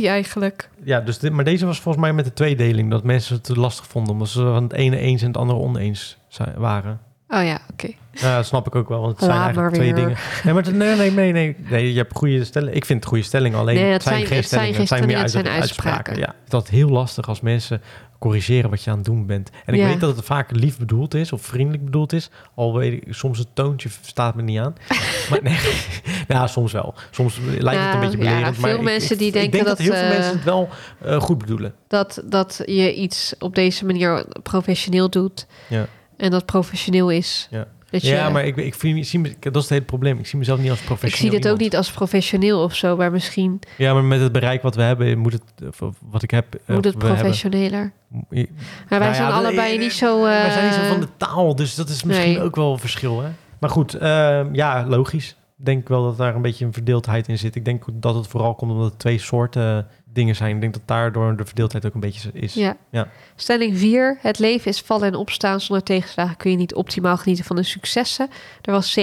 [0.06, 0.68] eigenlijk.
[0.84, 2.90] Ja, dus dit, maar deze was volgens mij met de tweedeling.
[2.90, 4.12] Dat mensen het te lastig vonden.
[4.12, 7.00] Omdat ze van het ene eens en het andere oneens zijn- waren.
[7.34, 7.88] Oh ja, oké.
[8.12, 10.16] Ja, dat snap ik ook wel, want het zijn eigenlijk twee dingen.
[10.44, 11.92] Nee, maar nee, nee, nee, nee, nee.
[11.92, 12.76] Je hebt goede stellingen.
[12.76, 14.88] Ik vind het goede stellingen, alleen Nee, het zijn, zijn- geen het zijn stellingen.
[14.88, 16.12] geen Het zijn meer stellingen, het uit- zijn uitspraken.
[16.22, 16.42] uitspraken.
[16.44, 17.82] Ja, dat is heel lastig als mensen
[18.18, 19.50] corrigeren wat je aan het doen bent.
[19.64, 19.86] En ik Ja.
[19.86, 22.30] weet dat het vaak lief bedoeld is of vriendelijk bedoeld is.
[22.54, 24.74] Al weet ik, soms het toontje staat me niet aan.
[25.30, 25.58] maar nee,
[26.28, 26.94] ja, soms wel.
[27.10, 28.58] Soms lijkt het een beetje ja, belerend.
[28.58, 30.32] maar veel ik- mensen ik, die ik denken denk dat, dat, heel veel eh, mensen
[30.32, 30.68] het wel
[31.04, 31.74] eh, goed bedoelen.
[31.88, 35.46] Dat, dat je iets op deze manier professioneel doet.
[35.68, 35.86] Ja.
[36.16, 37.48] En dat professioneel is.
[37.50, 37.66] Ja.
[37.90, 40.18] Dat je, Ja, maar ik, ik, ik zie, me- dat is het hele probleem.
[40.18, 42.96] Ik zie mezelf niet als ik professioneel zie dit ook niet als professioneel of zo.
[42.96, 45.76] Maar misschien Ja, maar met het bereik wat we hebben, moet het,
[46.10, 47.92] wat ik heb, eh, moet het hebben, professioneler.
[48.08, 48.48] Maar wij
[48.88, 50.22] Nou ja, zijn allebei eh, niet zo...
[50.22, 52.42] Wij zijn niet zo eh, van de taal, dus dat is misschien nee.
[52.42, 53.20] ook wel een verschil.
[53.22, 53.28] Hè?
[53.60, 55.36] Maar goed, eh, ja, logisch.
[55.58, 57.54] Ik denk wel dat daar een beetje een verdeeldheid in zit.
[57.54, 60.54] Ik denk dat het vooral komt omdat het twee soorten dingen zijn.
[60.54, 62.54] Ik denk dat daardoor de verdeeldheid ook een beetje is.
[62.54, 62.76] Ja.
[62.90, 63.08] Ja.
[63.36, 64.18] Stelling 4.
[64.20, 65.60] Het leven is vallen en opstaan.
[65.60, 68.28] Zonder tegenslagen kun je niet optimaal genieten van de successen.
[68.62, 69.02] Er was 87%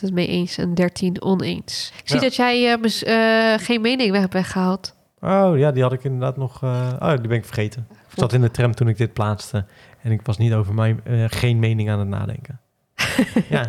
[0.00, 1.92] het mee eens en 13 oneens.
[2.02, 2.22] Ik zie Ja.
[2.22, 4.94] dat jij eh, mis- eh, geen mening weg hebt weggehaald.
[5.20, 6.62] Oh ja, die had ik inderdaad nog...
[6.62, 7.86] eh, oh, die ben ik vergeten.
[7.90, 9.64] Ik zat in de tram toen ik dit plaatste.
[10.02, 12.60] En ik was niet over mijn geen mening aan het nadenken.
[13.48, 13.68] ja.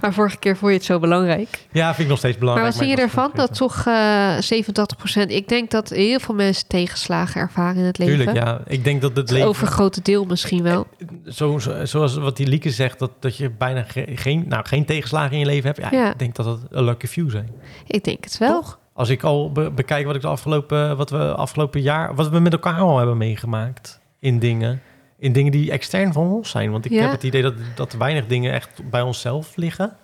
[0.00, 1.66] Maar vorige keer vond je het zo belangrijk.
[1.72, 2.74] ja, vind ik nog steeds Maar belangrijk.
[2.74, 3.30] wat vind je ervan?
[3.34, 5.26] Dat toch eh 87%.
[5.26, 8.16] Ik denk dat heel veel mensen tegenslagen ervaren in het leven.
[8.16, 8.60] Tuurlijk, ja.
[8.66, 9.42] Ik denk dat het leven...
[9.44, 10.86] Eh, overgrote deel misschien wel.
[11.26, 14.84] Zo, zo- zoals wat die Lieke zegt, dat, dat je bijna ge- geen, nou, geen
[14.84, 15.80] tegenslagen in je leven hebt.
[15.92, 16.10] Ja, Ja.
[16.10, 17.50] Ik denk dat het een lucky few zijn.
[17.86, 18.60] Ik denk het wel.
[18.60, 18.78] Toch?
[18.92, 22.38] Als ik al be- bekijk wat, ik de afgelopen, wat we afgelopen jaar, wat we
[22.40, 24.82] met elkaar al hebben meegemaakt in dingen.
[25.18, 26.70] In dingen die extern van ons zijn.
[26.70, 27.00] Want ik Ja.
[27.02, 29.96] heb het idee dat, dat weinig dingen echt bij onszelf liggen.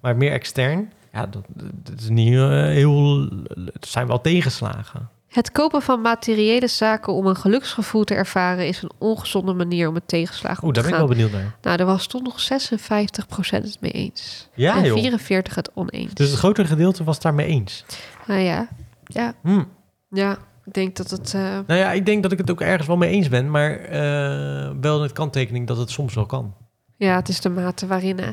[0.00, 0.92] Maar meer extern.
[1.12, 1.44] Ja, dat,
[1.82, 3.28] dat is niet eh, heel...
[3.72, 5.08] Het zijn wel tegenslagen.
[5.28, 9.94] Het kopen van materiële zaken om een geluksgevoel te ervaren is een ongezonde manier om
[9.94, 11.16] met tegenslagen Oeh, te daar ben ik gaan.
[11.16, 11.56] wel benieuwd naar.
[11.62, 14.48] Nou, er was toch nog 56% het mee eens.
[14.54, 14.94] Ja, en joh.
[14.98, 16.14] 44 het oneens.
[16.14, 17.84] Dus het grotere gedeelte was het daarmee eens.
[18.26, 18.68] Nou ja,
[19.04, 19.62] ja, Hm.
[20.10, 20.38] ja.
[20.66, 21.34] Ik denk dat het...
[21.34, 23.78] eh, Nou ja, ik denk dat ik het ook ergens wel mee eens ben, maar
[23.78, 26.54] eh, wel met kanttekening dat het soms wel kan.
[26.96, 28.18] ja, het is de mate waarin...
[28.18, 28.28] eh,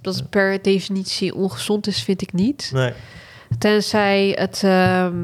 [0.00, 2.70] dat het per definitie ongezond is, vind ik niet.
[2.74, 2.92] Nee.
[3.58, 5.14] Tenzij het ehm,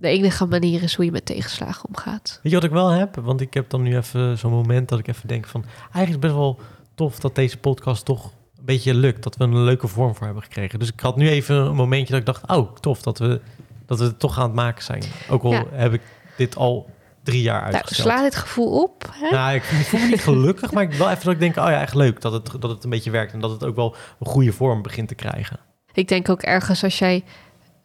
[0.00, 2.40] de enige manier is hoe je met tegenslagen omgaat.
[2.42, 3.16] Weet je wat ik wel heb?
[3.16, 5.64] Want ik heb dan nu even zo'n moment dat ik even denk van...
[5.80, 6.58] Eigenlijk is best wel
[6.94, 8.24] tof dat deze podcast toch
[8.58, 9.22] een beetje lukt.
[9.22, 10.78] Dat we een leuke vorm voor hebben gekregen.
[10.78, 12.48] Dus ik had nu even een momentje dat ik dacht...
[12.58, 13.40] Oh, tof dat we,
[13.86, 15.02] dat we het toch aan het maken zijn.
[15.28, 15.64] Ook al Ja.
[15.72, 16.00] heb ik
[16.36, 16.90] dit al
[17.22, 18.08] drie jaar Nou, uitgesteld.
[18.08, 19.10] sla dit gevoel op.
[19.12, 19.30] Hè?
[19.30, 21.56] Nou, ik voel me niet gelukkig, maar ik wel even dat ik denk...
[21.56, 23.32] Oh ja, echt leuk dat het, dat het een beetje werkt.
[23.32, 25.58] En dat het ook wel een goede vorm begint te krijgen.
[25.92, 27.24] Ik denk ook ergens als jij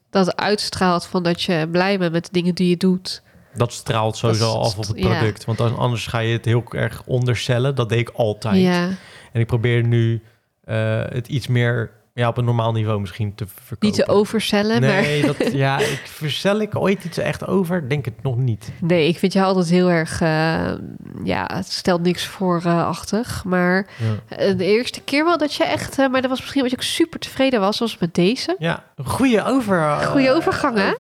[0.09, 3.21] dat uitstraalt van dat je blij bent met de dingen die je doet.
[3.53, 5.07] Dat straalt sowieso Dat af op het ja.
[5.09, 5.45] product.
[5.45, 7.75] Want anders ga je het heel erg ondercellen.
[7.75, 8.61] Dat deed ik altijd.
[8.61, 8.87] Ja,
[9.31, 10.23] En ik probeer nu
[10.63, 13.87] eh, het iets meer ja, op een normaal niveau misschien te verkopen.
[13.87, 17.89] niet te overcellen, maar Nee, dat, ja, ik verzell ik ooit iets echt over?
[17.89, 18.71] Denk het nog niet.
[18.81, 20.71] nee, ik vind jou altijd heel erg, eh,
[21.23, 23.43] ja, het stelt niks voor eh, achtig.
[23.43, 26.79] Maar Ja, eh, de eerste keer wel dat je echt, maar dat was misschien omdat
[26.79, 28.55] je ook super tevreden was, was met deze.
[28.59, 29.81] ja een goede over.
[30.03, 30.91] Goede overgang, hè?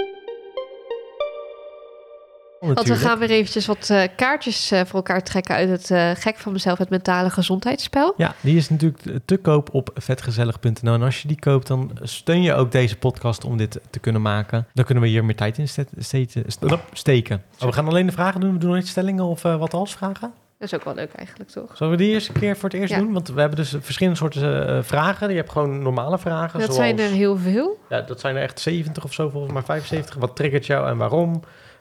[2.75, 6.11] Want we gaan weer eventjes wat eh, kaartjes eh, voor elkaar trekken uit het eh,
[6.15, 8.15] gek van mezelf, het mentale gezondheidsspel.
[8.17, 10.95] Ja, die is natuurlijk te koop op vetgezellig.nl.
[10.95, 14.23] En als je die koopt, dan steun je ook deze podcast om dit te kunnen
[14.23, 14.67] maken.
[14.75, 17.43] Dan kunnen we hier meer tijd in ste- ste- ste- steken.
[17.61, 18.53] Oh, we gaan alleen de vragen doen.
[18.53, 20.33] We doen niet stellingen of wat als vragen.
[20.59, 21.77] Dat is ook wel leuk eigenlijk, toch?
[21.77, 22.99] Zullen we die eerst een keer voor het eerst Ja.
[22.99, 23.13] doen?
[23.13, 25.31] Want we hebben dus verschillende soorten vragen.
[25.31, 26.53] Je hebt gewoon normale vragen.
[26.61, 27.79] Dat zoals, zijn er heel veel.
[27.89, 30.15] Ja, dat zijn er echt 70 of zo, volgens mij 75.
[30.15, 31.41] Wat triggert jou en waarom?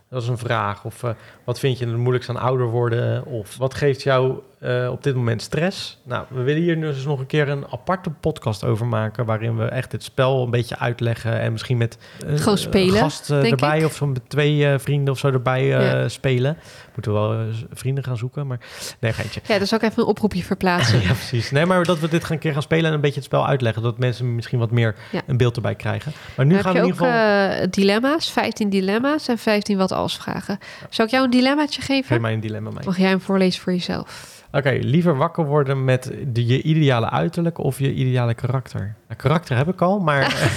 [0.09, 0.85] Dat is een vraag.
[0.85, 1.09] Of eh,
[1.43, 3.25] wat vind je het moeilijkst aan ouder worden?
[3.25, 5.97] Of wat geeft jou eh, op dit moment stress?
[6.03, 9.25] Nou, we willen hier dus nog een keer een aparte podcast over maken...
[9.25, 11.39] waarin we echt het spel een beetje uitleggen...
[11.39, 11.97] en misschien met
[12.27, 13.79] eh, Gewoon spelen, een gast erbij...
[13.79, 13.85] ik.
[13.85, 16.07] of zo met twee eh, vrienden of zo erbij Ja.
[16.07, 16.57] spelen.
[16.93, 18.59] Moeten we wel vrienden gaan zoeken, maar...
[18.99, 19.41] Nee, geintje.
[19.47, 21.01] Ja, dus ook even een oproepje verplaatsen.
[21.05, 21.51] Ja, precies.
[21.51, 23.47] Nee, maar dat we dit gaan een keer gaan spelen en een beetje het spel
[23.47, 23.81] uitleggen.
[23.83, 25.21] Dat mensen misschien wat meer Ja.
[25.27, 26.11] een beeld erbij krijgen.
[26.35, 27.69] Maar nu gaan we in ieder geval...
[27.69, 30.57] dilemma's, 15 dilemma's en 15 wat als vragen.
[30.89, 32.05] Zou ik jou een dilemmaatje geven?
[32.05, 32.85] Geef mij een dilemma mee.
[32.85, 34.34] Mag jij hem voorlezen voor jezelf?
[34.55, 38.79] Oké, liever wakker worden met de, je ideale uiterlijk of je ideale karakter?
[39.07, 40.19] Nou, karakter heb ik al, maar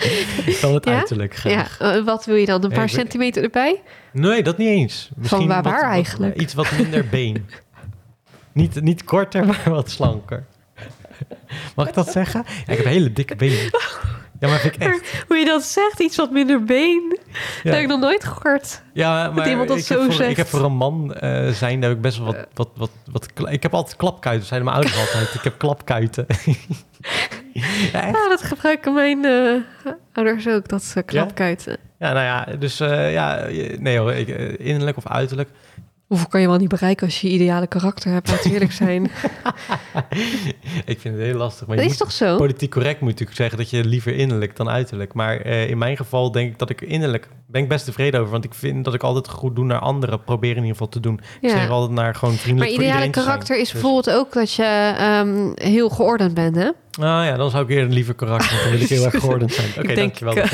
[0.60, 0.96] dan het Ja?
[0.96, 1.78] uiterlijk graag.
[1.78, 2.64] Ja, eh, wat wil je dan?
[2.64, 3.82] Een paar ik centimeter erbij?
[4.12, 5.10] Nee, dat niet eens.
[5.16, 6.40] Misschien waar- wat- waar wat- eigenlijk?
[6.40, 7.46] iets wat minder been.
[8.52, 10.44] niet, niet korter, maar wat slanker.
[11.74, 12.44] Mag ik dat zeggen?
[12.46, 13.70] Ja, ik heb hele dikke benen.
[14.40, 15.12] Ja, maar vind ik echt.
[15.28, 17.18] Hoe je dat zegt, iets wat minder been.
[17.26, 17.40] Ja.
[17.62, 18.82] Dat heb ik nog nooit gehoord.
[18.92, 20.30] Ja, maar iemand dat ik, zo heb voor, zegt.
[20.30, 22.90] ik heb voor een man eh, zijn, heb ik best wel wat, wat, wat,
[23.34, 25.34] wat, Ik heb altijd klapkuiten, zeiden mijn ouders altijd.
[25.34, 26.26] Ik heb klapkuiten.
[27.92, 28.06] ja?
[28.06, 31.76] Ja, dat gebruiken mijn eh, ouders ook, dat uh, klapkuiten.
[31.98, 33.46] ja, nou ja, dus eh, ja,
[33.78, 35.48] nee hoor, ik, eh, innerlijk of uiterlijk.
[36.10, 38.72] Hoeveel kan je wel niet bereiken als je je ideale karakter hebt, laten we eerlijk
[38.72, 39.04] zijn.
[40.84, 41.66] ik vind het heel lastig.
[41.66, 42.36] Maar dat is moet- toch zo?
[42.36, 45.14] Politiek correct moet je natuurlijk zeggen dat je liever innerlijk dan uiterlijk.
[45.14, 48.32] Maar eh, in mijn geval denk ik dat ik innerlijk ben ik best tevreden over.
[48.32, 50.24] Want ik vind dat ik altijd goed doe naar anderen.
[50.24, 51.20] Probeer in ieder geval te doen.
[51.40, 51.68] Ik zeg Ja.
[51.68, 53.32] altijd naar gewoon Maar vriendelijk voor ideale iedereen te zijn.
[53.32, 56.70] karakter is Dus- bijvoorbeeld ook dat je ehm, heel geordend bent, hè?
[56.90, 58.60] Ah ja, dan zou ik eerder liever karakter.
[58.62, 59.68] Dan wil ik heel erg geordend zijn.
[59.78, 60.34] Oké, dankjewel.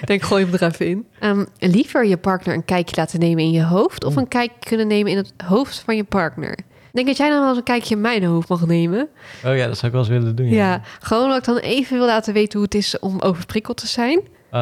[0.00, 1.06] Ik denk, gooi hem er even in.
[1.20, 4.04] Ehm, liever je partner een kijkje laten nemen in je hoofd...
[4.04, 4.22] of Oeh.
[4.22, 6.50] een kijkje kunnen nemen in het hoofd van je partner?
[6.52, 9.08] Ik denk dat jij dan wel eens een kijkje in mijn hoofd mag nemen.
[9.44, 10.48] oh ja, dat zou ik wel eens willen doen.
[10.48, 10.80] Ja, Ja.
[11.00, 14.20] gewoon omdat ik dan even wil laten weten hoe het is om overprikkeld te zijn.
[14.52, 14.60] Oh,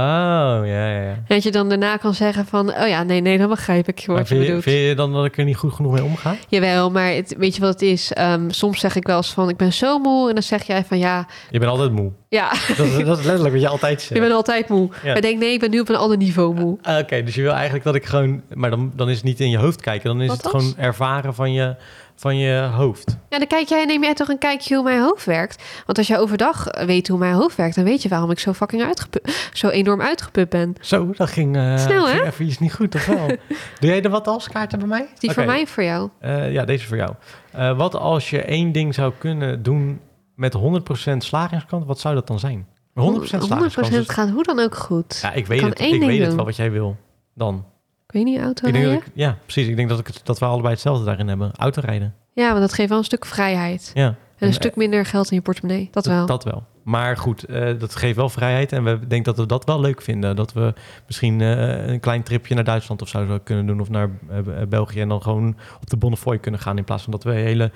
[0.66, 2.68] ja, ja, dat je dan daarna kan zeggen van...
[2.74, 4.62] oh ja, nee, nee, dan begrijp ik wat je vind, je, bedoelt.
[4.62, 6.36] vind je dan dat ik er niet goed genoeg mee omga?
[6.48, 8.12] Jawel, maar het, weet je wat het is?
[8.12, 10.28] Ehm, soms zeg ik wel eens van, ik ben zo moe.
[10.28, 12.12] En dan zeg jij van, ja, Je bent altijd moe.
[12.28, 14.20] ja, Dat, is- dat is letterlijk wat je altijd je zegt.
[14.20, 14.88] bent altijd moe.
[14.92, 14.98] Ja.
[15.06, 16.78] Maar ik denk, nee, ik ben nu op een ander niveau moe.
[16.82, 18.42] Ah, Oké, dus je wil eigenlijk dat ik gewoon...
[18.54, 20.08] Maar dan, dan is het niet in je hoofd kijken.
[20.08, 21.74] Dan is Wat het gewoon ervaren van je,
[22.16, 23.16] van je hoofd.
[23.28, 25.62] Ja, dan kijk jij, neem jij toch een kijkje hoe mijn hoofd werkt.
[25.86, 27.74] Want als je overdag weet hoe mijn hoofd werkt...
[27.74, 30.74] dan weet je waarom ik zo fucking uitgeput, zo enorm uitgeput ben.
[30.80, 32.24] Zo, dat ging, eh Snel, hè?
[32.24, 33.26] even iets niet goed, of wel?
[33.80, 35.08] Doe jij de wat als kaarten bij mij?
[35.18, 36.10] Die voor mij of voor jou?
[36.20, 37.14] eh, ja, deze voor jou.
[37.52, 40.00] Eh, wat als je één ding zou kunnen doen
[40.34, 42.66] met 100% slagingskans, wat zou dat dan zijn?
[42.94, 43.88] 100% slagingskans.
[43.88, 45.18] 100% dus- gaat hoe dan ook goed.
[45.22, 46.96] Ja, ik weet, het, ik weet het wel wat jij wil
[47.34, 47.64] dan.
[48.06, 49.04] Ik weet niet, auto Ik denk rijden?
[49.06, 49.66] ik, ja, precies.
[49.68, 51.50] Ik denk dat, ik dat we allebei hetzelfde daarin hebben.
[51.56, 52.14] Autorijden.
[52.32, 53.90] Ja, want dat geeft wel een stuk vrijheid.
[53.94, 54.14] Ja.
[54.38, 55.88] En een stuk minder geld in je portemonnee.
[55.90, 56.26] Dat wel.
[56.26, 56.64] Dat wel.
[56.82, 58.72] Maar goed, eh, dat geeft wel vrijheid.
[58.72, 60.36] En we denken dat we dat wel leuk vinden.
[60.36, 60.74] Dat we
[61.06, 63.80] misschien eh, een klein tripje naar Duitsland of zo zouden kunnen doen.
[63.80, 64.38] Of naar eh,
[64.68, 65.00] België.
[65.00, 66.78] En dan gewoon op de Bonnefoy kunnen gaan.
[66.78, 67.70] In plaats van dat we hele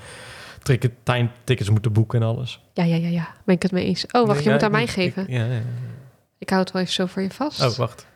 [0.63, 0.93] ticket,
[1.45, 2.61] tickets moeten boeken en alles.
[2.73, 3.29] Ja, ja, ja, ja.
[3.45, 4.07] Ben ik het mee eens.
[4.13, 5.23] Oh, wacht, je Ja, moet aan mij ik- geven.
[5.23, 5.61] ik- ja, ja.
[6.39, 7.63] Ik hou het wel even zo voor je vast.
[7.63, 8.07] Oh, wacht.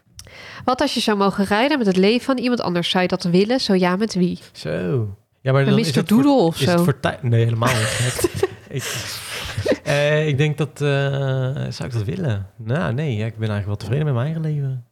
[0.65, 2.91] Wat als je zou mogen rijden met het leven van iemand anders?
[2.91, 3.61] Zou je dat willen?
[3.61, 4.39] Zo ja, met wie?
[4.53, 5.09] Zo.
[5.41, 5.81] Ja, maar dan Mr.
[5.81, 7.23] is het voor- Doodle of Is het voor tijd?
[7.23, 8.31] Nee, helemaal niet.
[8.69, 9.05] ik,
[9.85, 10.81] eh, ik denk dat...
[10.81, 10.89] eh,
[11.69, 12.47] zou ik dat willen?
[12.57, 13.17] Nou, nee.
[13.17, 14.85] Ja, ik ben eigenlijk wel tevreden met mijn eigen leven.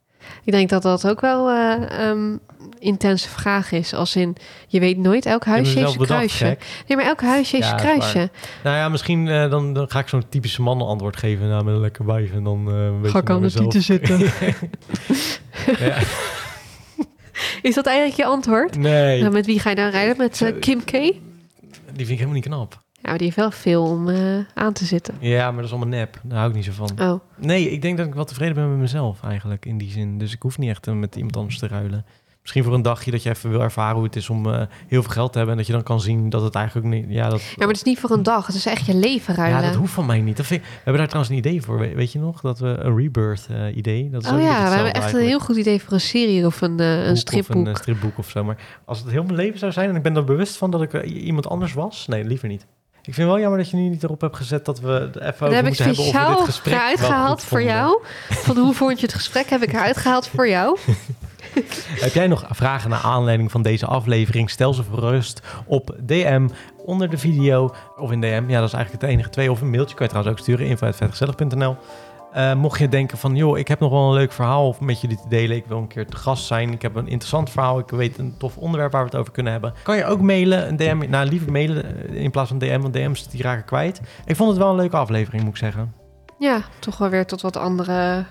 [0.43, 2.37] Ik denk dat dat ook wel eh ehm,
[2.83, 3.93] intense vraag is.
[3.93, 4.35] Als in,
[4.67, 6.45] je weet nooit, elk huisje heeft zijn bedacht, kruisje.
[6.45, 6.83] gek.
[6.87, 8.29] Nee, maar elk huisje heeft Ja, is kruisje.
[8.63, 11.47] Nou ja, misschien eh, dan, dan ga ik zo'n typische mannen antwoord geven.
[11.47, 12.31] Nou, met een lekker wijf.
[12.31, 12.67] En dan
[13.03, 14.19] eh Ga ik aan de tieten zitten.
[15.79, 15.97] ja.
[17.61, 18.77] Is dat eigenlijk je antwoord?
[18.77, 20.17] Nee, Nou, met wie ga je dan rijden?
[20.17, 20.91] Met eh, Kim K?
[20.91, 22.81] die vind ik helemaal niet knap.
[22.91, 24.09] Ja, maar die heeft wel veel om
[24.53, 25.15] aan te zitten.
[25.19, 26.19] Ja, maar dat is allemaal nep.
[26.23, 26.89] Daar hou ik niet zo van.
[27.01, 30.17] Oh, Nee, ik denk dat ik wel tevreden ben met mezelf eigenlijk in die zin.
[30.17, 32.05] Dus ik hoef niet echt met iemand anders te ruilen.
[32.43, 35.01] Misschien voor een dagje dat je even wil ervaren hoe het is om eh, heel
[35.03, 35.51] veel geld te hebben.
[35.55, 37.05] En dat je dan kan zien dat het eigenlijk niet...
[37.09, 38.45] Ja, dat, ja, maar het is niet voor een dag.
[38.47, 39.61] Het is echt je leven ruilen.
[39.61, 40.37] ja, dat hoeft van mij niet.
[40.37, 41.79] Dat vind ik- we hebben daar trouwens een idee voor.
[41.79, 42.41] We- Weet je nog?
[42.41, 44.09] Dat we een rebirth eh, idee.
[44.09, 46.61] Dat is Oh ja, we hebben echt een heel goed idee voor een serie of
[46.61, 47.61] een, eh, een boek stripboek.
[47.61, 48.43] Of een stripboek of zo.
[48.43, 50.81] Maar als het heel mijn leven zou zijn en ik ben er bewust van dat
[50.81, 52.65] ik iemand anders was, nee, liever niet.
[53.05, 55.23] Ik vind wel jammer dat je nu niet erop hebt gezet dat we even over
[55.23, 58.03] heb ik moeten hebben dit speciaal gesprek eruit gehaald voor jou.
[58.29, 60.77] Van hoe vond je het gesprek heb ik eruit gehaald voor jou.
[62.05, 64.49] Heb jij nog vragen naar aanleiding van deze aflevering?
[64.49, 66.47] Stel ze gerust op DM
[66.85, 68.43] onder de video of in DM.
[68.47, 69.51] Ja, dat is eigenlijk het enige twee.
[69.51, 71.75] Of een mailtje kan je trouwens ook sturen, info.vetgezellig.nl.
[72.33, 75.17] Eh, mocht je denken van, joh, ik heb nog wel een leuk verhaal met jullie
[75.17, 75.57] te delen.
[75.57, 76.71] Ik wil een keer te gast zijn.
[76.71, 77.79] Ik heb een interessant verhaal.
[77.79, 79.73] Ik weet een tof onderwerp waar we het over kunnen hebben.
[79.83, 81.09] Kan je ook mailen, een DM.
[81.09, 84.01] Nou, liever mailen eh, in plaats van DM, want DM's die raken kwijt.
[84.25, 85.93] Ik vond het wel een leuke aflevering, moet ik zeggen.
[86.39, 88.25] Ja, toch wel weer tot wat andere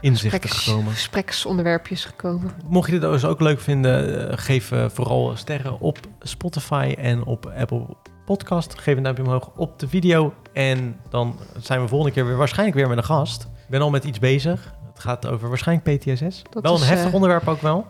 [0.00, 0.92] Inzichten gekomen.
[0.92, 2.50] gespreksonderwerpjes gekomen.
[2.66, 7.24] Mocht je dit dus ook leuk vinden, eh, geef eh, vooral sterren op Spotify en
[7.24, 7.86] op Apple
[8.24, 8.78] Podcast.
[8.78, 10.34] Geef een duimpje omhoog op de video.
[10.52, 13.42] En dan zijn we volgende keer weer waarschijnlijk weer met een gast.
[13.42, 14.74] Ik ben al met iets bezig.
[14.92, 16.42] Het gaat over waarschijnlijk PTSS.
[16.50, 17.86] Dat wel is, een heftig eh, onderwerp ook wel.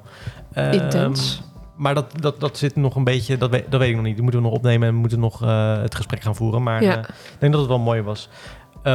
[0.52, 1.42] Ehm, Intens.
[1.76, 4.14] maar dat, dat, dat zit nog een beetje, dat weet, dat weet ik nog niet.
[4.14, 5.38] Die moeten we nog opnemen en we moeten nog
[5.82, 6.62] het gesprek gaan voeren.
[6.62, 6.98] Maar Ja.
[6.98, 7.06] ik
[7.38, 8.28] denk dat het wel mooi was,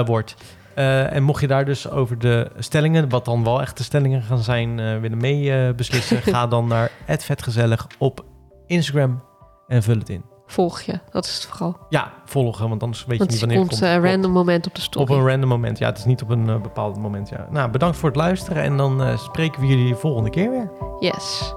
[0.05, 0.35] wordt.
[0.75, 4.21] Eh, en mocht je daar dus over de stellingen, wat dan wel echt de stellingen
[4.21, 8.25] gaan zijn, eh, willen mee eh, beslissen, ga dan naar @vetgezellig op
[8.67, 9.23] Instagram
[9.67, 10.23] en vul het in.
[10.47, 11.77] Volg je, dat is het vooral.
[11.89, 14.05] Ja, volgen, want anders weet je niet wanneer komt het komt.
[14.05, 15.11] random moment op de story.
[15.11, 15.77] op een random moment.
[15.77, 17.29] Ja, het is niet op een bepaald moment.
[17.29, 17.47] Ja.
[17.49, 20.71] Nou, bedankt voor het luisteren en dan spreken we jullie volgende keer weer.
[20.99, 21.53] Yes.